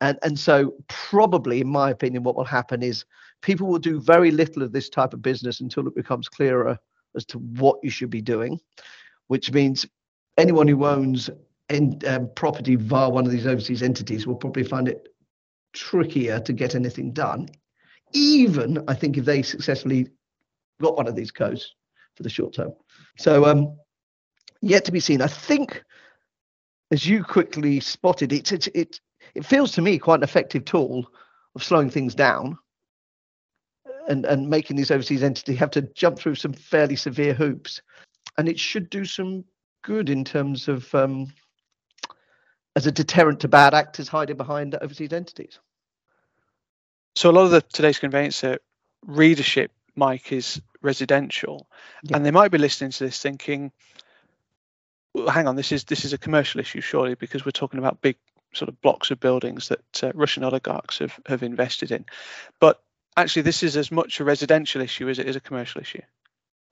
And, 0.00 0.18
and 0.22 0.38
so, 0.38 0.74
probably, 0.88 1.60
in 1.60 1.68
my 1.68 1.90
opinion, 1.90 2.24
what 2.24 2.36
will 2.36 2.44
happen 2.44 2.82
is 2.82 3.04
people 3.42 3.68
will 3.68 3.78
do 3.78 4.00
very 4.00 4.30
little 4.30 4.62
of 4.62 4.72
this 4.72 4.88
type 4.88 5.14
of 5.14 5.22
business 5.22 5.60
until 5.60 5.86
it 5.86 5.94
becomes 5.94 6.28
clearer 6.28 6.78
as 7.16 7.24
to 7.26 7.38
what 7.38 7.78
you 7.82 7.90
should 7.90 8.10
be 8.10 8.20
doing, 8.20 8.58
which 9.28 9.52
means 9.52 9.86
anyone 10.36 10.66
who 10.66 10.84
owns 10.84 11.30
in, 11.68 12.00
um, 12.06 12.28
property 12.34 12.74
via 12.74 13.08
one 13.08 13.24
of 13.24 13.32
these 13.32 13.46
overseas 13.46 13.82
entities 13.82 14.26
will 14.26 14.34
probably 14.34 14.64
find 14.64 14.88
it 14.88 15.08
trickier 15.72 16.40
to 16.40 16.52
get 16.52 16.74
anything 16.74 17.12
done, 17.12 17.48
even 18.12 18.82
I 18.88 18.94
think 18.94 19.16
if 19.16 19.24
they 19.24 19.42
successfully 19.42 20.08
got 20.80 20.96
one 20.96 21.08
of 21.08 21.16
these 21.16 21.30
codes 21.30 21.74
for 22.14 22.22
the 22.22 22.30
short 22.30 22.54
term. 22.54 22.72
So 23.18 23.44
um, 23.44 23.76
yet 24.64 24.84
to 24.86 24.92
be 24.92 25.00
seen. 25.00 25.22
I 25.22 25.26
think, 25.26 25.84
as 26.90 27.06
you 27.06 27.22
quickly 27.22 27.80
spotted, 27.80 28.32
it 28.32 28.52
it 28.52 28.68
it, 28.74 29.00
it 29.34 29.44
feels 29.44 29.72
to 29.72 29.82
me 29.82 29.98
quite 29.98 30.20
an 30.20 30.24
effective 30.24 30.64
tool 30.64 31.06
of 31.54 31.62
slowing 31.62 31.90
things 31.90 32.14
down 32.14 32.58
and 34.08 34.24
and 34.24 34.48
making 34.48 34.76
these 34.76 34.90
overseas 34.90 35.22
entities 35.22 35.58
have 35.58 35.70
to 35.72 35.82
jump 35.82 36.18
through 36.18 36.34
some 36.34 36.52
fairly 36.52 36.96
severe 36.96 37.34
hoops, 37.34 37.80
and 38.38 38.48
it 38.48 38.58
should 38.58 38.90
do 38.90 39.04
some 39.04 39.44
good 39.82 40.08
in 40.08 40.24
terms 40.24 40.68
of 40.68 40.92
um, 40.94 41.32
as 42.76 42.86
a 42.86 42.92
deterrent 42.92 43.40
to 43.40 43.48
bad 43.48 43.74
actors 43.74 44.08
hiding 44.08 44.36
behind 44.36 44.74
overseas 44.76 45.12
entities. 45.12 45.58
So 47.16 47.30
a 47.30 47.32
lot 47.32 47.44
of 47.44 47.50
the 47.50 47.60
today's 47.60 47.98
conveyancer 47.98 48.58
readership, 49.06 49.70
Mike, 49.94 50.32
is 50.32 50.60
residential, 50.82 51.68
yeah. 52.02 52.16
and 52.16 52.26
they 52.26 52.30
might 52.30 52.50
be 52.50 52.58
listening 52.58 52.90
to 52.90 53.04
this 53.04 53.20
thinking, 53.20 53.72
hang 55.28 55.46
on, 55.46 55.56
this 55.56 55.72
is 55.72 55.84
this 55.84 56.04
is 56.04 56.12
a 56.12 56.18
commercial 56.18 56.60
issue, 56.60 56.80
surely, 56.80 57.14
because 57.14 57.44
we're 57.44 57.52
talking 57.52 57.78
about 57.78 58.00
big 58.00 58.16
sort 58.52 58.68
of 58.68 58.80
blocks 58.82 59.10
of 59.10 59.20
buildings 59.20 59.68
that 59.68 60.04
uh, 60.04 60.12
Russian 60.14 60.44
oligarchs 60.44 60.98
have, 60.98 61.18
have 61.26 61.42
invested 61.42 61.90
in. 61.90 62.04
But 62.60 62.82
actually, 63.16 63.42
this 63.42 63.62
is 63.62 63.76
as 63.76 63.90
much 63.90 64.20
a 64.20 64.24
residential 64.24 64.80
issue 64.80 65.08
as 65.08 65.18
it 65.18 65.28
is 65.28 65.36
a 65.36 65.40
commercial 65.40 65.80
issue. 65.80 66.02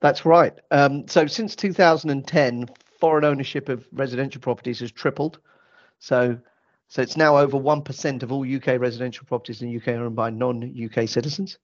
That's 0.01 0.25
right. 0.25 0.53
Um, 0.71 1.07
so 1.07 1.27
since 1.27 1.55
2010, 1.55 2.69
foreign 2.99 3.25
ownership 3.25 3.69
of 3.69 3.85
residential 3.91 4.41
properties 4.41 4.79
has 4.79 4.91
tripled. 4.91 5.39
So 5.99 6.37
so 6.93 7.01
it's 7.01 7.17
now 7.17 7.37
over 7.37 7.57
1% 7.57 8.23
of 8.23 8.31
all 8.31 8.45
UK 8.45 8.79
residential 8.79 9.25
properties 9.25 9.61
in 9.61 9.69
the 9.69 9.77
UK 9.77 9.87
are 9.87 10.05
owned 10.05 10.15
by 10.15 10.29
non-UK 10.29 11.09
citizens. 11.09 11.57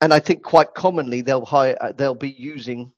And 0.00 0.14
I 0.14 0.18
think 0.18 0.42
quite 0.42 0.72
commonly 0.72 1.20
they'll 1.20 1.44
hire, 1.44 1.76
they'll 1.94 2.14
be 2.14 2.30
using 2.30 2.90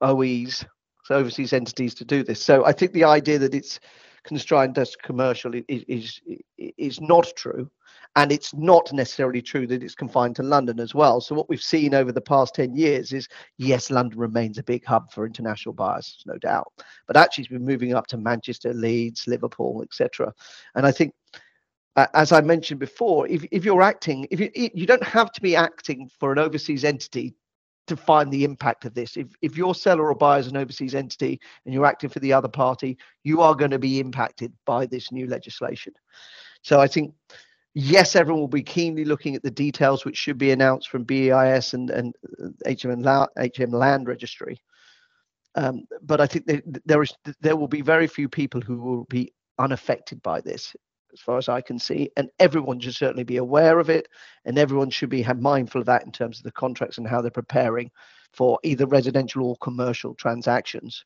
OEs 0.00 0.64
overseas 1.10 1.52
entities 1.52 1.94
to 1.94 2.04
do 2.04 2.22
this. 2.22 2.42
So 2.42 2.64
I 2.64 2.72
think 2.72 2.92
the 2.92 3.04
idea 3.04 3.38
that 3.38 3.54
it's 3.54 3.80
constrained 4.24 4.76
as 4.78 4.96
commercial 4.96 5.54
is, 5.54 5.84
is 5.88 6.20
is 6.56 7.00
not 7.00 7.32
true, 7.36 7.70
and 8.16 8.30
it's 8.30 8.54
not 8.54 8.92
necessarily 8.92 9.40
true 9.40 9.66
that 9.66 9.82
it's 9.82 9.94
confined 9.94 10.36
to 10.36 10.42
London 10.42 10.80
as 10.80 10.94
well. 10.94 11.20
So 11.20 11.34
what 11.34 11.48
we've 11.48 11.62
seen 11.62 11.94
over 11.94 12.12
the 12.12 12.20
past 12.20 12.54
ten 12.54 12.74
years 12.74 13.12
is 13.12 13.28
yes, 13.56 13.90
London 13.90 14.18
remains 14.18 14.58
a 14.58 14.62
big 14.62 14.84
hub 14.84 15.10
for 15.12 15.26
international 15.26 15.74
buyers, 15.74 16.22
no 16.26 16.36
doubt, 16.38 16.72
but 17.06 17.16
actually 17.16 17.42
it's 17.42 17.52
been 17.52 17.64
moving 17.64 17.94
up 17.94 18.06
to 18.08 18.18
Manchester, 18.18 18.74
Leeds, 18.74 19.26
Liverpool, 19.26 19.82
etc. 19.82 20.32
And 20.74 20.86
I 20.86 20.92
think 20.92 21.14
as 22.14 22.30
I 22.30 22.40
mentioned 22.40 22.78
before, 22.78 23.26
if, 23.26 23.44
if 23.50 23.64
you're 23.64 23.82
acting, 23.82 24.28
if 24.30 24.38
you, 24.38 24.50
you 24.54 24.86
don't 24.86 25.02
have 25.02 25.32
to 25.32 25.40
be 25.40 25.56
acting 25.56 26.08
for 26.20 26.30
an 26.30 26.38
overseas 26.38 26.84
entity 26.84 27.34
to 27.88 27.96
find 27.96 28.30
the 28.30 28.44
impact 28.44 28.84
of 28.84 28.94
this. 28.94 29.16
If, 29.16 29.28
if 29.42 29.56
your 29.56 29.74
seller 29.74 30.08
or 30.08 30.14
buyer 30.14 30.40
is 30.40 30.46
an 30.46 30.56
overseas 30.56 30.94
entity 30.94 31.40
and 31.64 31.74
you're 31.74 31.86
acting 31.86 32.10
for 32.10 32.20
the 32.20 32.32
other 32.32 32.48
party, 32.48 32.96
you 33.24 33.40
are 33.40 33.54
going 33.54 33.70
to 33.70 33.78
be 33.78 34.00
impacted 34.00 34.52
by 34.64 34.86
this 34.86 35.12
new 35.12 35.26
legislation. 35.26 35.92
So 36.62 36.80
I 36.80 36.86
think, 36.86 37.14
yes, 37.74 38.16
everyone 38.16 38.40
will 38.40 38.48
be 38.48 38.62
keenly 38.62 39.04
looking 39.04 39.34
at 39.34 39.42
the 39.42 39.50
details 39.50 40.04
which 40.04 40.16
should 40.16 40.38
be 40.38 40.50
announced 40.50 40.88
from 40.88 41.04
BEIS 41.04 41.74
and, 41.74 41.90
and 41.90 42.14
HM, 42.66 43.04
HM 43.04 43.70
Land 43.70 44.06
Registry. 44.06 44.60
Um, 45.54 45.84
but 46.02 46.20
I 46.20 46.26
think 46.26 46.46
there 46.84 47.02
is 47.02 47.12
there 47.40 47.56
will 47.56 47.68
be 47.68 47.80
very 47.80 48.06
few 48.06 48.28
people 48.28 48.60
who 48.60 48.78
will 48.78 49.04
be 49.04 49.32
unaffected 49.58 50.22
by 50.22 50.40
this 50.40 50.76
as 51.18 51.22
far 51.22 51.38
as 51.38 51.48
I 51.48 51.60
can 51.60 51.78
see. 51.78 52.10
And 52.16 52.30
everyone 52.38 52.78
should 52.78 52.94
certainly 52.94 53.24
be 53.24 53.38
aware 53.38 53.80
of 53.80 53.90
it, 53.90 54.08
and 54.44 54.58
everyone 54.58 54.90
should 54.90 55.10
be 55.10 55.24
mindful 55.24 55.80
of 55.80 55.86
that 55.86 56.04
in 56.04 56.12
terms 56.12 56.38
of 56.38 56.44
the 56.44 56.52
contracts 56.52 56.98
and 56.98 57.06
how 57.06 57.20
they're 57.20 57.30
preparing 57.30 57.90
for 58.32 58.58
either 58.62 58.86
residential 58.86 59.44
or 59.44 59.56
commercial 59.56 60.14
transactions. 60.14 61.04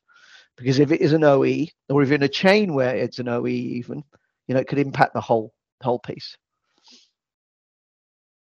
Because 0.55 0.79
if 0.79 0.91
it 0.91 1.01
is 1.01 1.13
an 1.13 1.23
OE, 1.23 1.65
or 1.89 2.03
if 2.03 2.11
in 2.11 2.21
a 2.21 2.27
chain 2.27 2.75
where 2.75 2.95
it's 2.95 3.17
an 3.17 3.27
OE, 3.27 3.47
even, 3.47 4.03
you 4.47 4.53
know, 4.53 4.61
it 4.61 4.67
could 4.67 4.77
impact 4.77 5.13
the 5.13 5.21
whole 5.21 5.51
whole 5.81 5.99
piece. 5.99 6.37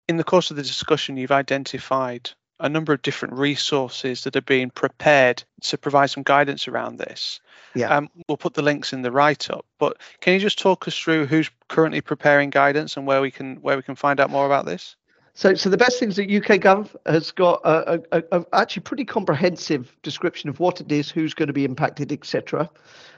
In 0.09 0.17
the 0.17 0.25
course 0.25 0.51
of 0.51 0.57
the 0.57 0.63
discussion, 0.63 1.17
you've 1.17 1.31
identified 1.31 2.31
a 2.63 2.69
number 2.69 2.93
of 2.93 3.03
different 3.03 3.35
resources 3.35 4.25
that 4.25 4.37
are 4.37 4.43
being 4.43 4.71
prepared 4.71 5.43
to 5.61 5.77
provide 5.77 6.07
some 6.07 6.23
guidance 6.23 6.69
around 6.69 6.99
this. 6.99 7.41
Yeah. 7.75 7.95
Um, 7.95 8.09
we'll 8.29 8.37
put 8.37 8.55
the 8.55 8.63
links 8.63 8.93
in 8.93 9.03
the 9.03 9.11
write-up. 9.11 9.67
But 9.79 9.99
can 10.21 10.35
you 10.35 10.39
just 10.39 10.59
talk 10.59 10.87
us 10.87 10.97
through 10.97 11.27
who's 11.27 11.51
currently 11.69 12.01
preparing 12.01 12.51
guidance 12.51 12.97
and 12.97 13.07
where 13.07 13.21
we 13.21 13.31
can 13.31 13.57
where 13.57 13.77
we 13.77 13.83
can 13.83 13.97
find 13.97 14.21
out 14.21 14.31
more 14.31 14.47
about 14.47 14.65
this? 14.65 14.97
So, 15.35 15.55
so 15.55 15.71
the 15.71 15.79
best 15.79 15.99
thing 15.99 16.11
is 16.11 16.17
that 16.17 16.31
UK 16.31 16.61
Gov 16.61 16.95
has 17.07 17.31
got 17.31 17.61
a, 17.65 18.03
a, 18.13 18.23
a, 18.33 18.45
actually 18.53 18.83
pretty 18.83 19.07
comprehensive 19.07 19.97
description 20.03 20.51
of 20.51 20.61
what 20.61 20.81
it 20.81 20.93
is, 20.93 21.11
who's 21.11 21.33
going 21.33 21.47
to 21.47 21.55
be 21.55 21.65
impacted, 21.65 22.13
etc. 22.13 22.69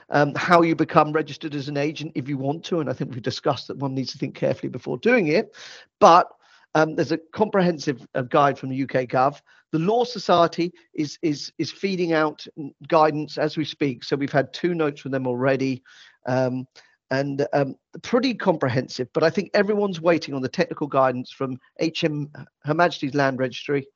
Um, 0.09 0.33
how 0.35 0.61
you 0.61 0.75
become 0.75 1.11
registered 1.11 1.53
as 1.53 1.67
an 1.67 1.75
agent 1.75 2.13
if 2.15 2.29
you 2.29 2.37
want 2.37 2.63
to, 2.65 2.79
and 2.79 2.89
I 2.89 2.93
think 2.93 3.11
we've 3.11 3.21
discussed 3.21 3.67
that 3.67 3.77
one 3.77 3.93
needs 3.93 4.13
to 4.13 4.17
think 4.17 4.33
carefully 4.33 4.69
before 4.69 4.97
doing 4.97 5.27
it. 5.27 5.53
But 5.99 6.31
um, 6.75 6.95
there's 6.95 7.13
a 7.13 7.19
comprehensive 7.33 8.05
uh, 8.13 8.21
guide 8.21 8.59
from 8.59 8.69
the 8.69 8.83
UK 8.83 9.07
Gov. 9.07 9.41
The 9.71 9.79
Law 9.79 10.03
Society 10.03 10.73
is 10.93 11.17
is 11.21 11.51
is 11.57 11.71
feeding 11.71 12.13
out 12.13 12.45
guidance 12.87 13.37
as 13.37 13.57
we 13.57 13.65
speak. 13.65 14.03
So 14.03 14.15
we've 14.15 14.31
had 14.31 14.53
two 14.53 14.75
notes 14.75 15.01
from 15.01 15.11
them 15.11 15.25
already, 15.25 15.81
um, 16.27 16.67
and 17.11 17.47
um, 17.53 17.75
pretty 18.03 18.33
comprehensive. 18.33 19.07
But 19.13 19.23
I 19.23 19.29
think 19.29 19.51
everyone's 19.53 20.01
waiting 20.01 20.35
on 20.35 20.41
the 20.41 20.49
technical 20.49 20.87
guidance 20.87 21.31
from 21.31 21.57
HM 21.81 22.29
Her 22.65 22.73
Majesty's 22.73 23.15
Land 23.15 23.39
Registry, 23.39 23.87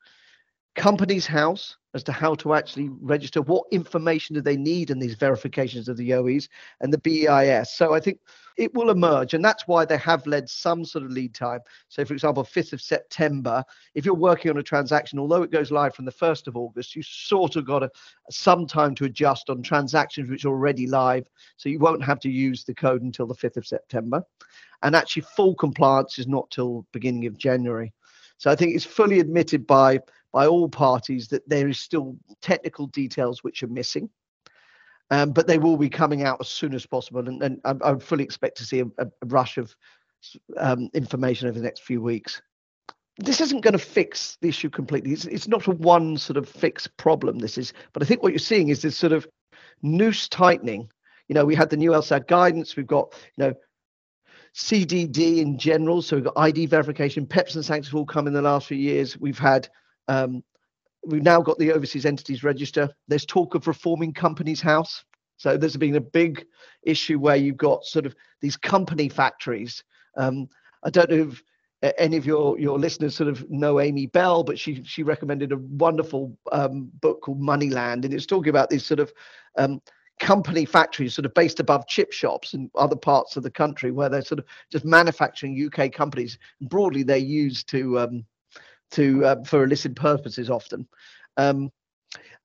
Companies 0.75 1.27
House, 1.27 1.77
as 1.93 2.03
to 2.03 2.11
how 2.11 2.35
to 2.35 2.53
actually 2.53 2.89
register, 3.01 3.41
what 3.41 3.65
information 3.71 4.35
do 4.35 4.41
they 4.41 4.57
need 4.57 4.91
in 4.91 4.99
these 4.99 5.15
verifications 5.15 5.89
of 5.89 5.97
the 5.97 6.13
OEs, 6.13 6.47
and 6.81 6.93
the 6.93 6.99
BEIS. 6.99 7.71
So 7.71 7.93
I 7.93 7.99
think 7.99 8.19
it 8.57 8.73
will 8.75 8.89
emerge, 8.89 9.33
and 9.33 9.43
that's 9.43 9.67
why 9.67 9.85
they 9.85 9.97
have 9.97 10.27
led 10.27 10.49
some 10.49 10.85
sort 10.85 11.05
of 11.05 11.11
lead 11.11 11.33
time. 11.33 11.61
So, 11.87 12.05
for 12.05 12.13
example, 12.13 12.43
5th 12.43 12.73
of 12.73 12.81
September, 12.81 13.63
if 13.95 14.05
you're 14.05 14.13
working 14.13 14.51
on 14.51 14.57
a 14.57 14.63
transaction, 14.63 15.17
although 15.17 15.41
it 15.41 15.51
goes 15.51 15.71
live 15.71 15.95
from 15.95 16.05
the 16.05 16.11
1st 16.11 16.47
of 16.47 16.57
August, 16.57 16.95
you 16.95 17.01
sort 17.01 17.55
of 17.55 17.65
got 17.65 17.83
a, 17.83 17.89
some 18.29 18.67
time 18.67 18.93
to 18.95 19.05
adjust 19.05 19.49
on 19.49 19.63
transactions 19.63 20.29
which 20.29 20.45
are 20.45 20.49
already 20.49 20.87
live. 20.87 21.27
So 21.57 21.69
you 21.69 21.79
won't 21.79 22.03
have 22.03 22.19
to 22.19 22.29
use 22.29 22.63
the 22.63 22.75
code 22.75 23.01
until 23.01 23.25
the 23.25 23.35
5th 23.35 23.57
of 23.57 23.65
September. 23.65 24.23
And 24.83 24.95
actually, 24.95 25.23
full 25.35 25.55
compliance 25.55 26.19
is 26.19 26.27
not 26.27 26.51
till 26.51 26.85
beginning 26.91 27.25
of 27.25 27.37
January. 27.37 27.93
So 28.37 28.49
I 28.49 28.55
think 28.55 28.73
it's 28.73 28.85
fully 28.85 29.19
admitted 29.19 29.67
by 29.67 29.99
by 30.31 30.47
all 30.47 30.69
parties 30.69 31.27
that 31.29 31.47
there 31.47 31.67
is 31.67 31.79
still 31.79 32.15
technical 32.41 32.87
details 32.87 33.43
which 33.43 33.63
are 33.63 33.67
missing. 33.67 34.09
Um, 35.11 35.31
but 35.31 35.47
they 35.47 35.57
will 35.57 35.77
be 35.77 35.89
coming 35.89 36.23
out 36.23 36.37
as 36.39 36.49
soon 36.49 36.75
as 36.75 36.85
possible, 36.85 37.27
and, 37.27 37.41
and 37.41 37.59
I, 37.65 37.73
I, 37.83 37.95
fully 37.97 38.23
expect 38.23 38.57
to 38.57 38.63
see 38.63 38.81
a, 38.81 38.85
a 38.99 39.07
rush 39.25 39.57
of 39.57 39.75
um, 40.57 40.89
information 40.93 41.47
over 41.47 41.57
the 41.57 41.65
next 41.65 41.81
few 41.81 41.99
weeks. 41.99 42.43
This 43.17 43.41
isn't 43.41 43.61
going 43.61 43.73
to 43.73 43.79
fix 43.79 44.37
the 44.41 44.49
issue 44.49 44.69
completely. 44.69 45.11
It's, 45.11 45.25
it's 45.25 45.47
not 45.47 45.65
a 45.65 45.71
one 45.71 46.15
sort 46.17 46.37
of 46.37 46.47
fixed 46.47 46.95
problem. 46.97 47.39
This 47.39 47.57
is, 47.57 47.73
but 47.91 48.03
I 48.03 48.05
think 48.05 48.21
what 48.21 48.31
you're 48.31 48.39
seeing 48.39 48.69
is 48.69 48.83
this 48.83 48.95
sort 48.95 49.13
of 49.13 49.27
noose 49.81 50.29
tightening. 50.29 50.89
You 51.27 51.35
know, 51.35 51.45
we 51.45 51.55
had 51.55 51.71
the 51.71 51.77
new 51.77 51.91
LSAG 51.91 52.27
guidance. 52.27 52.75
We've 52.75 52.87
got, 52.87 53.13
you 53.35 53.45
know, 53.45 53.53
CDD 54.55 55.39
in 55.39 55.57
general. 55.57 56.01
So 56.01 56.15
we've 56.15 56.25
got 56.25 56.37
ID 56.37 56.67
verification. 56.67 57.25
PEPs 57.25 57.55
and 57.55 57.65
sanctions 57.65 57.87
have 57.87 57.95
all 57.95 58.05
come 58.05 58.27
in 58.27 58.33
the 58.33 58.41
last 58.41 58.67
few 58.67 58.77
years. 58.77 59.17
We've 59.17 59.39
had 59.39 59.67
um, 60.09 60.43
we've 61.05 61.23
now 61.23 61.41
got 61.41 61.57
the 61.59 61.71
overseas 61.71 62.05
entities 62.05 62.43
register. 62.43 62.89
There's 63.07 63.25
talk 63.25 63.55
of 63.55 63.67
reforming 63.67 64.13
Companies 64.13 64.59
House. 64.59 65.05
So 65.37 65.55
there's 65.55 65.77
been 65.77 65.95
a 65.95 66.01
big 66.01 66.45
issue 66.83 67.19
where 67.19 67.37
you've 67.37 67.55
got 67.55 67.85
sort 67.85 68.05
of 68.05 68.15
these 68.41 68.57
company 68.57 69.07
factories. 69.07 69.83
Um, 70.17 70.49
I 70.83 70.89
don't 70.89 71.09
know 71.09 71.29
if 71.29 71.43
any 71.97 72.17
of 72.17 72.25
your 72.25 72.59
your 72.59 72.77
listeners 72.77 73.15
sort 73.15 73.29
of 73.29 73.49
know 73.49 73.79
Amy 73.79 74.07
Bell, 74.07 74.43
but 74.43 74.59
she 74.59 74.83
she 74.83 75.03
recommended 75.03 75.53
a 75.53 75.57
wonderful 75.57 76.37
um, 76.51 76.91
book 76.99 77.21
called 77.21 77.39
Moneyland, 77.39 78.03
and 78.03 78.13
it's 78.13 78.25
talking 78.25 78.49
about 78.49 78.69
these 78.69 78.85
sort 78.85 78.99
of 78.99 79.13
um, 79.57 79.81
company 80.19 80.65
factories 80.65 81.13
sort 81.13 81.25
of 81.25 81.33
based 81.33 81.61
above 81.61 81.87
chip 81.87 82.11
shops 82.11 82.53
in 82.53 82.69
other 82.75 82.97
parts 82.97 83.37
of 83.37 83.43
the 83.43 83.51
country 83.51 83.91
where 83.91 84.09
they're 84.09 84.21
sort 84.21 84.39
of 84.39 84.45
just 84.69 84.83
manufacturing 84.83 85.71
UK 85.71 85.93
companies. 85.93 86.37
Broadly, 86.63 87.03
they're 87.03 87.15
used 87.15 87.69
to 87.69 87.99
um, 87.99 88.25
to 88.91 89.25
uh, 89.25 89.43
for 89.43 89.63
illicit 89.63 89.95
purposes 89.95 90.49
often. 90.49 90.87
Um, 91.37 91.71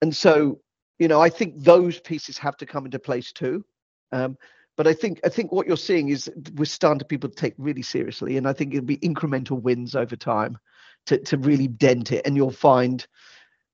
and 0.03 0.15
so, 0.15 0.61
you 0.99 1.09
know, 1.09 1.21
I 1.21 1.31
think 1.31 1.55
those 1.57 1.99
pieces 2.01 2.39
have 2.39 2.57
to 2.59 2.67
come 2.67 2.85
into 2.85 2.99
place 2.99 3.33
too. 3.33 3.65
Um, 4.13 4.37
but 4.77 4.87
I 4.87 4.93
think 4.93 5.21
I 5.25 5.29
think 5.29 5.53
what 5.53 5.67
you're 5.67 5.77
seeing 5.77 6.09
is 6.09 6.31
we're 6.55 6.65
starting 6.65 6.99
to 6.99 7.05
people 7.05 7.31
take 7.31 7.55
really 7.59 7.83
seriously, 7.83 8.37
and 8.37 8.49
I 8.49 8.53
think 8.53 8.75
it'll 8.75 8.87
be 8.87 8.99
incremental 8.99 9.61
wins 9.61 9.95
over 9.95 10.17
time 10.17 10.59
to 11.07 11.19
to 11.19 11.39
really 11.39 11.69
dent 11.69 12.13
it. 12.13 12.27
And 12.27 12.37
you'll 12.37 12.51
find 12.51 13.07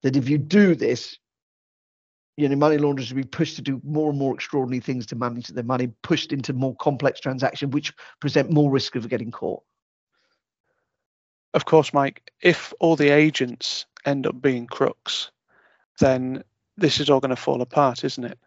that 0.02 0.16
if 0.16 0.28
you 0.28 0.38
do 0.38 0.74
this, 0.74 1.18
you 2.36 2.48
know, 2.48 2.56
money 2.56 2.78
launderers 2.78 3.12
will 3.12 3.22
be 3.22 3.28
pushed 3.28 3.56
to 3.56 3.62
do 3.62 3.80
more 3.82 4.10
and 4.10 4.18
more 4.18 4.34
extraordinary 4.34 4.80
things 4.80 5.06
to 5.06 5.16
manage 5.16 5.48
their 5.48 5.64
money, 5.64 5.88
pushed 6.02 6.32
into 6.32 6.52
more 6.52 6.76
complex 6.76 7.20
transactions, 7.20 7.72
which 7.72 7.92
present 8.20 8.50
more 8.50 8.70
risk 8.70 8.94
of 8.94 9.08
getting 9.08 9.30
caught 9.30 9.62
of 11.54 11.64
course, 11.64 11.92
Mike, 11.92 12.30
if 12.40 12.72
all 12.80 12.96
the 12.96 13.10
agents 13.10 13.86
end 14.04 14.26
up 14.26 14.40
being 14.40 14.66
crooks, 14.66 15.30
then 15.98 16.42
this 16.76 17.00
is 17.00 17.10
all 17.10 17.20
going 17.20 17.30
to 17.30 17.36
fall 17.36 17.60
apart, 17.60 18.04
isn't 18.04 18.24
it? 18.24 18.38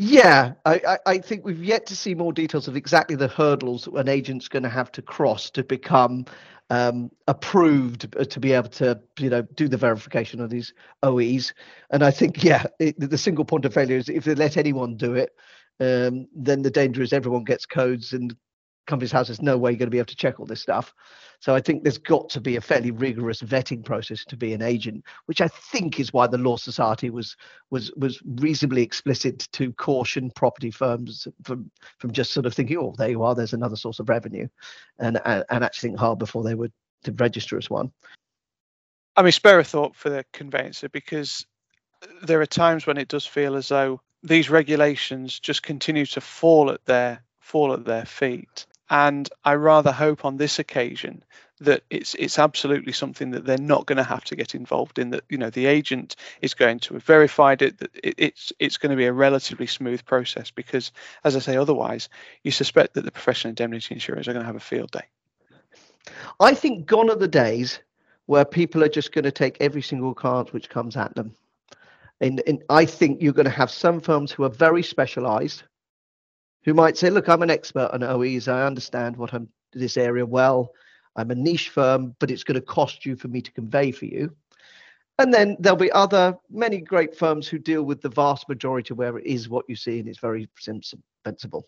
Yeah, 0.00 0.52
I, 0.64 0.98
I, 1.06 1.18
think 1.18 1.44
we've 1.44 1.64
yet 1.64 1.84
to 1.86 1.96
see 1.96 2.14
more 2.14 2.32
details 2.32 2.68
of 2.68 2.76
exactly 2.76 3.16
the 3.16 3.26
hurdles 3.26 3.88
an 3.88 4.08
agent's 4.08 4.46
going 4.46 4.62
to 4.62 4.68
have 4.68 4.92
to 4.92 5.02
cross 5.02 5.50
to 5.50 5.64
become 5.64 6.24
um, 6.70 7.10
approved 7.26 8.14
uh, 8.16 8.22
to 8.22 8.38
be 8.38 8.52
able 8.52 8.68
to, 8.68 9.00
you 9.18 9.28
know, 9.28 9.42
do 9.42 9.66
the 9.66 9.76
verification 9.76 10.40
of 10.40 10.50
these 10.50 10.72
OEs. 11.02 11.52
And 11.90 12.04
I 12.04 12.12
think, 12.12 12.44
yeah, 12.44 12.64
it, 12.78 12.94
the 12.98 13.18
single 13.18 13.44
point 13.44 13.64
of 13.64 13.74
failure 13.74 13.96
is 13.96 14.08
if 14.08 14.22
they 14.22 14.36
let 14.36 14.56
anyone 14.56 14.96
do 14.96 15.14
it, 15.14 15.34
um, 15.80 16.28
then 16.32 16.62
the 16.62 16.70
danger 16.70 17.02
is 17.02 17.12
everyone 17.12 17.42
gets 17.42 17.66
codes 17.66 18.12
and 18.12 18.36
Companies 18.88 19.12
House 19.12 19.28
there's 19.28 19.42
no 19.42 19.56
way 19.56 19.70
you're 19.70 19.78
going 19.78 19.86
to 19.86 19.90
be 19.90 19.98
able 19.98 20.06
to 20.06 20.16
check 20.16 20.40
all 20.40 20.46
this 20.46 20.62
stuff. 20.62 20.92
So 21.40 21.54
I 21.54 21.60
think 21.60 21.84
there's 21.84 21.98
got 21.98 22.28
to 22.30 22.40
be 22.40 22.56
a 22.56 22.60
fairly 22.60 22.90
rigorous 22.90 23.42
vetting 23.42 23.84
process 23.84 24.24
to 24.24 24.36
be 24.36 24.52
an 24.52 24.62
agent, 24.62 25.04
which 25.26 25.40
I 25.40 25.46
think 25.46 26.00
is 26.00 26.12
why 26.12 26.26
the 26.26 26.38
Law 26.38 26.56
Society 26.56 27.10
was 27.10 27.36
was 27.70 27.92
was 27.96 28.20
reasonably 28.24 28.82
explicit 28.82 29.46
to 29.52 29.72
caution 29.74 30.32
property 30.34 30.72
firms 30.72 31.28
from 31.44 31.70
from 31.98 32.12
just 32.12 32.32
sort 32.32 32.46
of 32.46 32.54
thinking, 32.54 32.78
oh, 32.78 32.94
there 32.98 33.10
you 33.10 33.22
are, 33.22 33.34
there's 33.34 33.52
another 33.52 33.76
source 33.76 34.00
of 34.00 34.08
revenue, 34.08 34.48
and 34.98 35.20
and, 35.24 35.44
and 35.50 35.62
actually 35.62 35.90
think 35.90 36.00
hard 36.00 36.18
before 36.18 36.42
they 36.42 36.56
would 36.56 36.72
to 37.04 37.12
register 37.12 37.56
as 37.56 37.70
one. 37.70 37.92
I 39.16 39.22
mean, 39.22 39.32
spare 39.32 39.60
a 39.60 39.64
thought 39.64 39.94
for 39.94 40.10
the 40.10 40.24
conveyancer 40.32 40.88
because 40.88 41.46
there 42.22 42.40
are 42.40 42.46
times 42.46 42.86
when 42.86 42.96
it 42.96 43.08
does 43.08 43.26
feel 43.26 43.54
as 43.56 43.68
though 43.68 44.00
these 44.22 44.50
regulations 44.50 45.38
just 45.38 45.62
continue 45.62 46.06
to 46.06 46.20
fall 46.20 46.70
at 46.70 46.84
their 46.86 47.22
fall 47.40 47.72
at 47.72 47.84
their 47.84 48.04
feet 48.04 48.66
And 48.90 49.28
I 49.44 49.54
rather 49.54 49.92
hope 49.92 50.24
on 50.24 50.36
this 50.36 50.58
occasion 50.58 51.22
that 51.60 51.82
it's 51.90 52.14
it's 52.14 52.38
absolutely 52.38 52.92
something 52.92 53.32
that 53.32 53.44
they're 53.44 53.58
not 53.58 53.86
going 53.86 53.96
to 53.96 54.04
have 54.04 54.24
to 54.24 54.36
get 54.36 54.54
involved 54.54 54.98
in. 54.98 55.10
That 55.10 55.24
you 55.28 55.36
know 55.36 55.50
the 55.50 55.66
agent 55.66 56.16
is 56.40 56.54
going 56.54 56.78
to 56.80 56.94
have 56.94 57.02
verified 57.02 57.62
it. 57.62 57.78
That 57.78 57.90
it, 58.02 58.14
it's 58.16 58.52
it's 58.58 58.78
going 58.78 58.90
to 58.90 58.96
be 58.96 59.06
a 59.06 59.12
relatively 59.12 59.66
smooth 59.66 60.04
process 60.04 60.50
because, 60.50 60.92
as 61.24 61.36
I 61.36 61.40
say, 61.40 61.56
otherwise 61.56 62.08
you 62.44 62.50
suspect 62.50 62.94
that 62.94 63.04
the 63.04 63.12
professional 63.12 63.50
indemnity 63.50 63.94
insurers 63.94 64.28
are 64.28 64.32
going 64.32 64.42
to 64.42 64.46
have 64.46 64.56
a 64.56 64.60
field 64.60 64.90
day. 64.90 65.04
I 66.40 66.54
think 66.54 66.86
gone 66.86 67.10
are 67.10 67.16
the 67.16 67.28
days 67.28 67.80
where 68.26 68.44
people 68.44 68.84
are 68.84 68.88
just 68.88 69.12
going 69.12 69.24
to 69.24 69.32
take 69.32 69.56
every 69.60 69.82
single 69.82 70.14
card 70.14 70.52
which 70.52 70.68
comes 70.68 70.96
at 70.96 71.14
them. 71.14 71.34
And, 72.20 72.42
and 72.46 72.62
I 72.68 72.84
think 72.84 73.22
you're 73.22 73.32
going 73.32 73.44
to 73.44 73.50
have 73.50 73.70
some 73.70 74.00
firms 74.00 74.32
who 74.32 74.44
are 74.44 74.50
very 74.50 74.82
specialized, 74.82 75.62
who 76.68 76.74
might 76.74 76.98
say, 76.98 77.08
look, 77.08 77.30
I'm 77.30 77.40
an 77.40 77.50
expert 77.50 77.88
on 77.94 78.02
OEs. 78.02 78.46
I 78.46 78.66
understand 78.66 79.16
what 79.16 79.32
I'm 79.32 79.48
this 79.72 79.96
area 79.96 80.26
well. 80.26 80.72
I'm 81.16 81.30
a 81.30 81.34
niche 81.34 81.70
firm, 81.70 82.14
but 82.18 82.30
it's 82.30 82.44
going 82.44 82.60
to 82.60 82.66
cost 82.66 83.06
you 83.06 83.16
for 83.16 83.28
me 83.28 83.40
to 83.40 83.50
convey 83.52 83.90
for 83.90 84.04
you. 84.04 84.36
And 85.18 85.32
then 85.32 85.56
there'll 85.60 85.78
be 85.78 85.90
other 85.92 86.36
many 86.50 86.82
great 86.82 87.16
firms 87.16 87.48
who 87.48 87.58
deal 87.58 87.84
with 87.84 88.02
the 88.02 88.10
vast 88.10 88.50
majority 88.50 88.92
where 88.92 89.16
it 89.16 89.24
is 89.24 89.48
what 89.48 89.64
you 89.66 89.76
see 89.76 89.98
and 89.98 90.06
it's 90.06 90.18
very 90.18 90.46
sensible. 90.58 91.66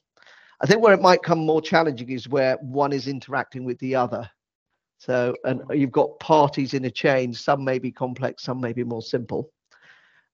I 0.60 0.66
think 0.66 0.82
where 0.82 0.92
it 0.92 1.00
might 1.00 1.22
come 1.22 1.38
more 1.38 1.62
challenging 1.62 2.10
is 2.10 2.28
where 2.28 2.58
one 2.60 2.92
is 2.92 3.08
interacting 3.08 3.64
with 3.64 3.78
the 3.78 3.94
other. 3.94 4.28
So, 4.98 5.34
and 5.44 5.62
you've 5.70 5.92
got 5.92 6.20
parties 6.20 6.74
in 6.74 6.84
a 6.84 6.90
chain. 6.90 7.32
Some 7.32 7.64
may 7.64 7.78
be 7.78 7.90
complex, 7.90 8.42
some 8.42 8.60
may 8.60 8.74
be 8.74 8.84
more 8.84 9.00
simple, 9.00 9.50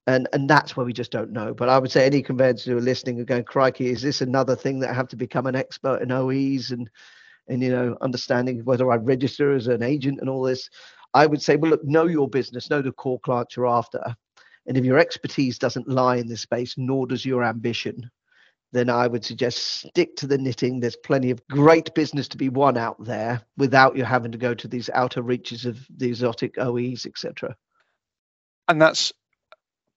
and 0.07 0.29
and 0.33 0.49
that's 0.49 0.77
where 0.77 0.87
we 0.87 0.92
just 0.92 1.11
don't 1.11 1.33
know. 1.33 1.55
But 1.55 1.69
I 1.69 1.79
would 1.79 1.90
say 1.90 2.07
any 2.07 2.23
conveyancers 2.23 2.66
who 2.66 2.79
are 2.79 2.81
listening 2.81 3.21
are 3.21 3.25
going, 3.25 3.45
"Crikey, 3.45 3.90
is 3.90 4.03
this 4.03 4.21
another 4.21 4.57
thing 4.57 4.81
that 4.81 4.90
I 4.90 4.95
have 4.95 5.09
to 5.09 5.16
become 5.16 5.47
an 5.47 5.57
expert 5.57 6.03
in 6.03 6.12
OEs 6.12 6.71
and 6.71 6.88
and 7.49 7.62
you 7.62 7.71
know 7.71 7.97
understanding 8.01 8.64
whether 8.64 8.90
I 8.90 8.97
register 8.97 9.55
as 9.55 9.66
an 9.66 9.83
agent 9.83 10.21
and 10.21 10.31
all 10.31 10.42
this?" 10.42 10.69
I 11.14 11.27
would 11.27 11.40
say, 11.40 11.57
well, 11.57 11.71
look, 11.71 11.85
know 11.85 12.07
your 12.07 12.29
business, 12.29 12.69
know 12.69 12.83
the 12.83 12.92
core 12.92 13.21
clients 13.21 13.57
you're 13.57 13.66
after, 13.66 14.14
and 14.66 14.77
if 14.77 14.85
your 14.85 14.99
expertise 14.99 15.59
doesn't 15.59 15.88
lie 15.88 16.16
in 16.16 16.29
this 16.29 16.42
space, 16.42 16.75
nor 16.77 17.07
does 17.07 17.25
your 17.25 17.42
ambition, 17.42 18.11
then 18.73 18.90
I 18.90 19.07
would 19.07 19.25
suggest 19.25 19.59
stick 19.87 20.16
to 20.16 20.27
the 20.27 20.37
knitting. 20.37 20.81
There's 20.81 20.97
plenty 20.97 21.31
of 21.31 21.47
great 21.49 21.95
business 21.95 22.29
to 22.29 22.37
be 22.37 22.51
won 22.51 22.77
out 22.77 23.03
there 23.03 23.40
without 23.57 23.97
you 23.97 24.05
having 24.05 24.33
to 24.33 24.38
go 24.38 24.53
to 24.55 24.69
these 24.69 24.90
outer 24.90 25.23
reaches 25.23 25.64
of 25.64 25.79
the 25.97 26.09
exotic 26.09 26.59
OEs, 26.59 27.07
etc. 27.07 27.57
And 28.69 28.83
that's 28.83 29.12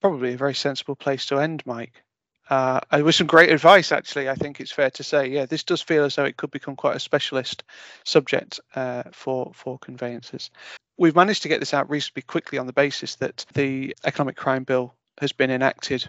probably 0.00 0.34
a 0.34 0.38
very 0.38 0.54
sensible 0.54 0.96
place 0.96 1.26
to 1.26 1.38
end, 1.38 1.64
Mike. 1.66 2.02
Uh, 2.48 2.80
with 3.04 3.14
some 3.14 3.28
great 3.28 3.50
advice, 3.50 3.92
actually, 3.92 4.28
I 4.28 4.34
think 4.34 4.60
it's 4.60 4.72
fair 4.72 4.90
to 4.90 5.04
say. 5.04 5.28
Yeah, 5.28 5.46
this 5.46 5.62
does 5.62 5.80
feel 5.80 6.04
as 6.04 6.16
though 6.16 6.24
it 6.24 6.36
could 6.36 6.50
become 6.50 6.74
quite 6.74 6.96
a 6.96 7.00
specialist 7.00 7.62
subject 8.04 8.58
uh, 8.74 9.04
for 9.12 9.52
for 9.54 9.78
conveyancers. 9.78 10.50
We've 10.98 11.14
managed 11.14 11.42
to 11.42 11.48
get 11.48 11.60
this 11.60 11.72
out 11.72 11.88
reasonably 11.88 12.22
quickly 12.22 12.58
on 12.58 12.66
the 12.66 12.72
basis 12.72 13.14
that 13.16 13.46
the 13.54 13.94
economic 14.04 14.36
crime 14.36 14.64
bill 14.64 14.94
has 15.18 15.32
been 15.32 15.50
enacted 15.50 16.08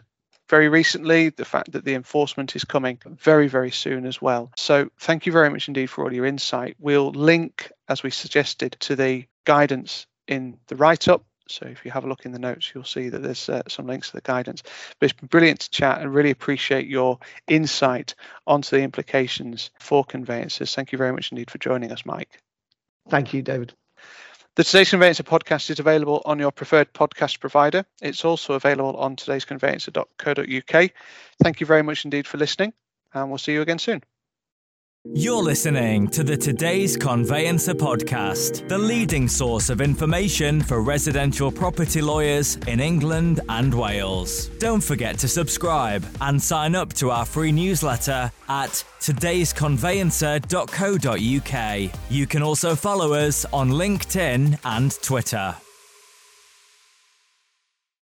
very 0.49 0.67
recently, 0.67 1.29
the 1.29 1.45
fact 1.45 1.71
that 1.71 1.85
the 1.85 1.93
enforcement 1.93 2.57
is 2.57 2.65
coming 2.65 2.99
very, 3.05 3.47
very 3.47 3.71
soon 3.71 4.05
as 4.05 4.21
well. 4.21 4.51
So, 4.57 4.89
thank 4.99 5.25
you 5.25 5.31
very 5.31 5.49
much 5.49 5.69
indeed 5.69 5.85
for 5.87 6.03
all 6.03 6.13
your 6.13 6.25
insight. 6.25 6.75
We'll 6.77 7.11
link, 7.11 7.71
as 7.87 8.03
we 8.03 8.09
suggested, 8.09 8.75
to 8.81 8.97
the 8.97 9.27
guidance 9.45 10.07
in 10.27 10.57
the 10.67 10.75
write 10.75 11.07
up. 11.07 11.23
So, 11.51 11.65
if 11.65 11.85
you 11.85 11.91
have 11.91 12.03
a 12.03 12.07
look 12.07 12.25
in 12.25 12.31
the 12.31 12.39
notes, 12.39 12.71
you'll 12.73 12.83
see 12.83 13.09
that 13.09 13.21
there's 13.21 13.49
uh, 13.49 13.61
some 13.67 13.87
links 13.87 14.09
to 14.09 14.17
the 14.17 14.21
guidance. 14.21 14.63
But 14.99 15.11
it's 15.11 15.19
been 15.19 15.27
brilliant 15.27 15.61
to 15.61 15.69
chat 15.69 16.01
and 16.01 16.13
really 16.13 16.31
appreciate 16.31 16.87
your 16.87 17.19
insight 17.47 18.15
onto 18.47 18.75
the 18.75 18.83
implications 18.83 19.71
for 19.79 20.03
conveyancers. 20.03 20.73
Thank 20.73 20.91
you 20.91 20.97
very 20.97 21.11
much 21.11 21.31
indeed 21.31 21.51
for 21.51 21.57
joining 21.57 21.91
us, 21.91 22.05
Mike. 22.05 22.41
Thank 23.09 23.33
you, 23.33 23.41
David. 23.41 23.73
The 24.55 24.65
Today's 24.65 24.89
Conveyancer 24.89 25.23
podcast 25.23 25.69
is 25.69 25.79
available 25.79 26.21
on 26.25 26.37
your 26.37 26.51
preferred 26.51 26.93
podcast 26.93 27.39
provider. 27.39 27.85
It's 28.01 28.25
also 28.25 28.53
available 28.53 28.97
on 28.97 29.15
today'sconveyancer.co.uk. 29.15 30.91
Thank 31.41 31.59
you 31.61 31.65
very 31.65 31.83
much 31.83 32.03
indeed 32.03 32.27
for 32.27 32.37
listening, 32.37 32.73
and 33.13 33.29
we'll 33.29 33.37
see 33.37 33.53
you 33.53 33.61
again 33.61 33.79
soon. 33.79 34.03
You're 35.05 35.41
listening 35.41 36.09
to 36.09 36.23
the 36.23 36.37
Today's 36.37 36.95
Conveyancer 36.95 37.73
podcast, 37.73 38.67
the 38.67 38.77
leading 38.77 39.27
source 39.27 39.71
of 39.71 39.81
information 39.81 40.61
for 40.61 40.83
residential 40.83 41.51
property 41.51 42.03
lawyers 42.03 42.57
in 42.67 42.79
England 42.79 43.39
and 43.49 43.73
Wales. 43.73 44.49
Don't 44.59 44.79
forget 44.79 45.17
to 45.17 45.27
subscribe 45.27 46.05
and 46.21 46.39
sign 46.39 46.75
up 46.75 46.93
to 46.93 47.09
our 47.09 47.25
free 47.25 47.51
newsletter 47.51 48.31
at 48.47 48.83
today'sconveyancer.co.uk. 48.99 51.91
You 52.11 52.27
can 52.27 52.43
also 52.43 52.75
follow 52.75 53.13
us 53.13 53.43
on 53.51 53.71
LinkedIn 53.71 54.59
and 54.63 54.91
Twitter. 55.01 55.55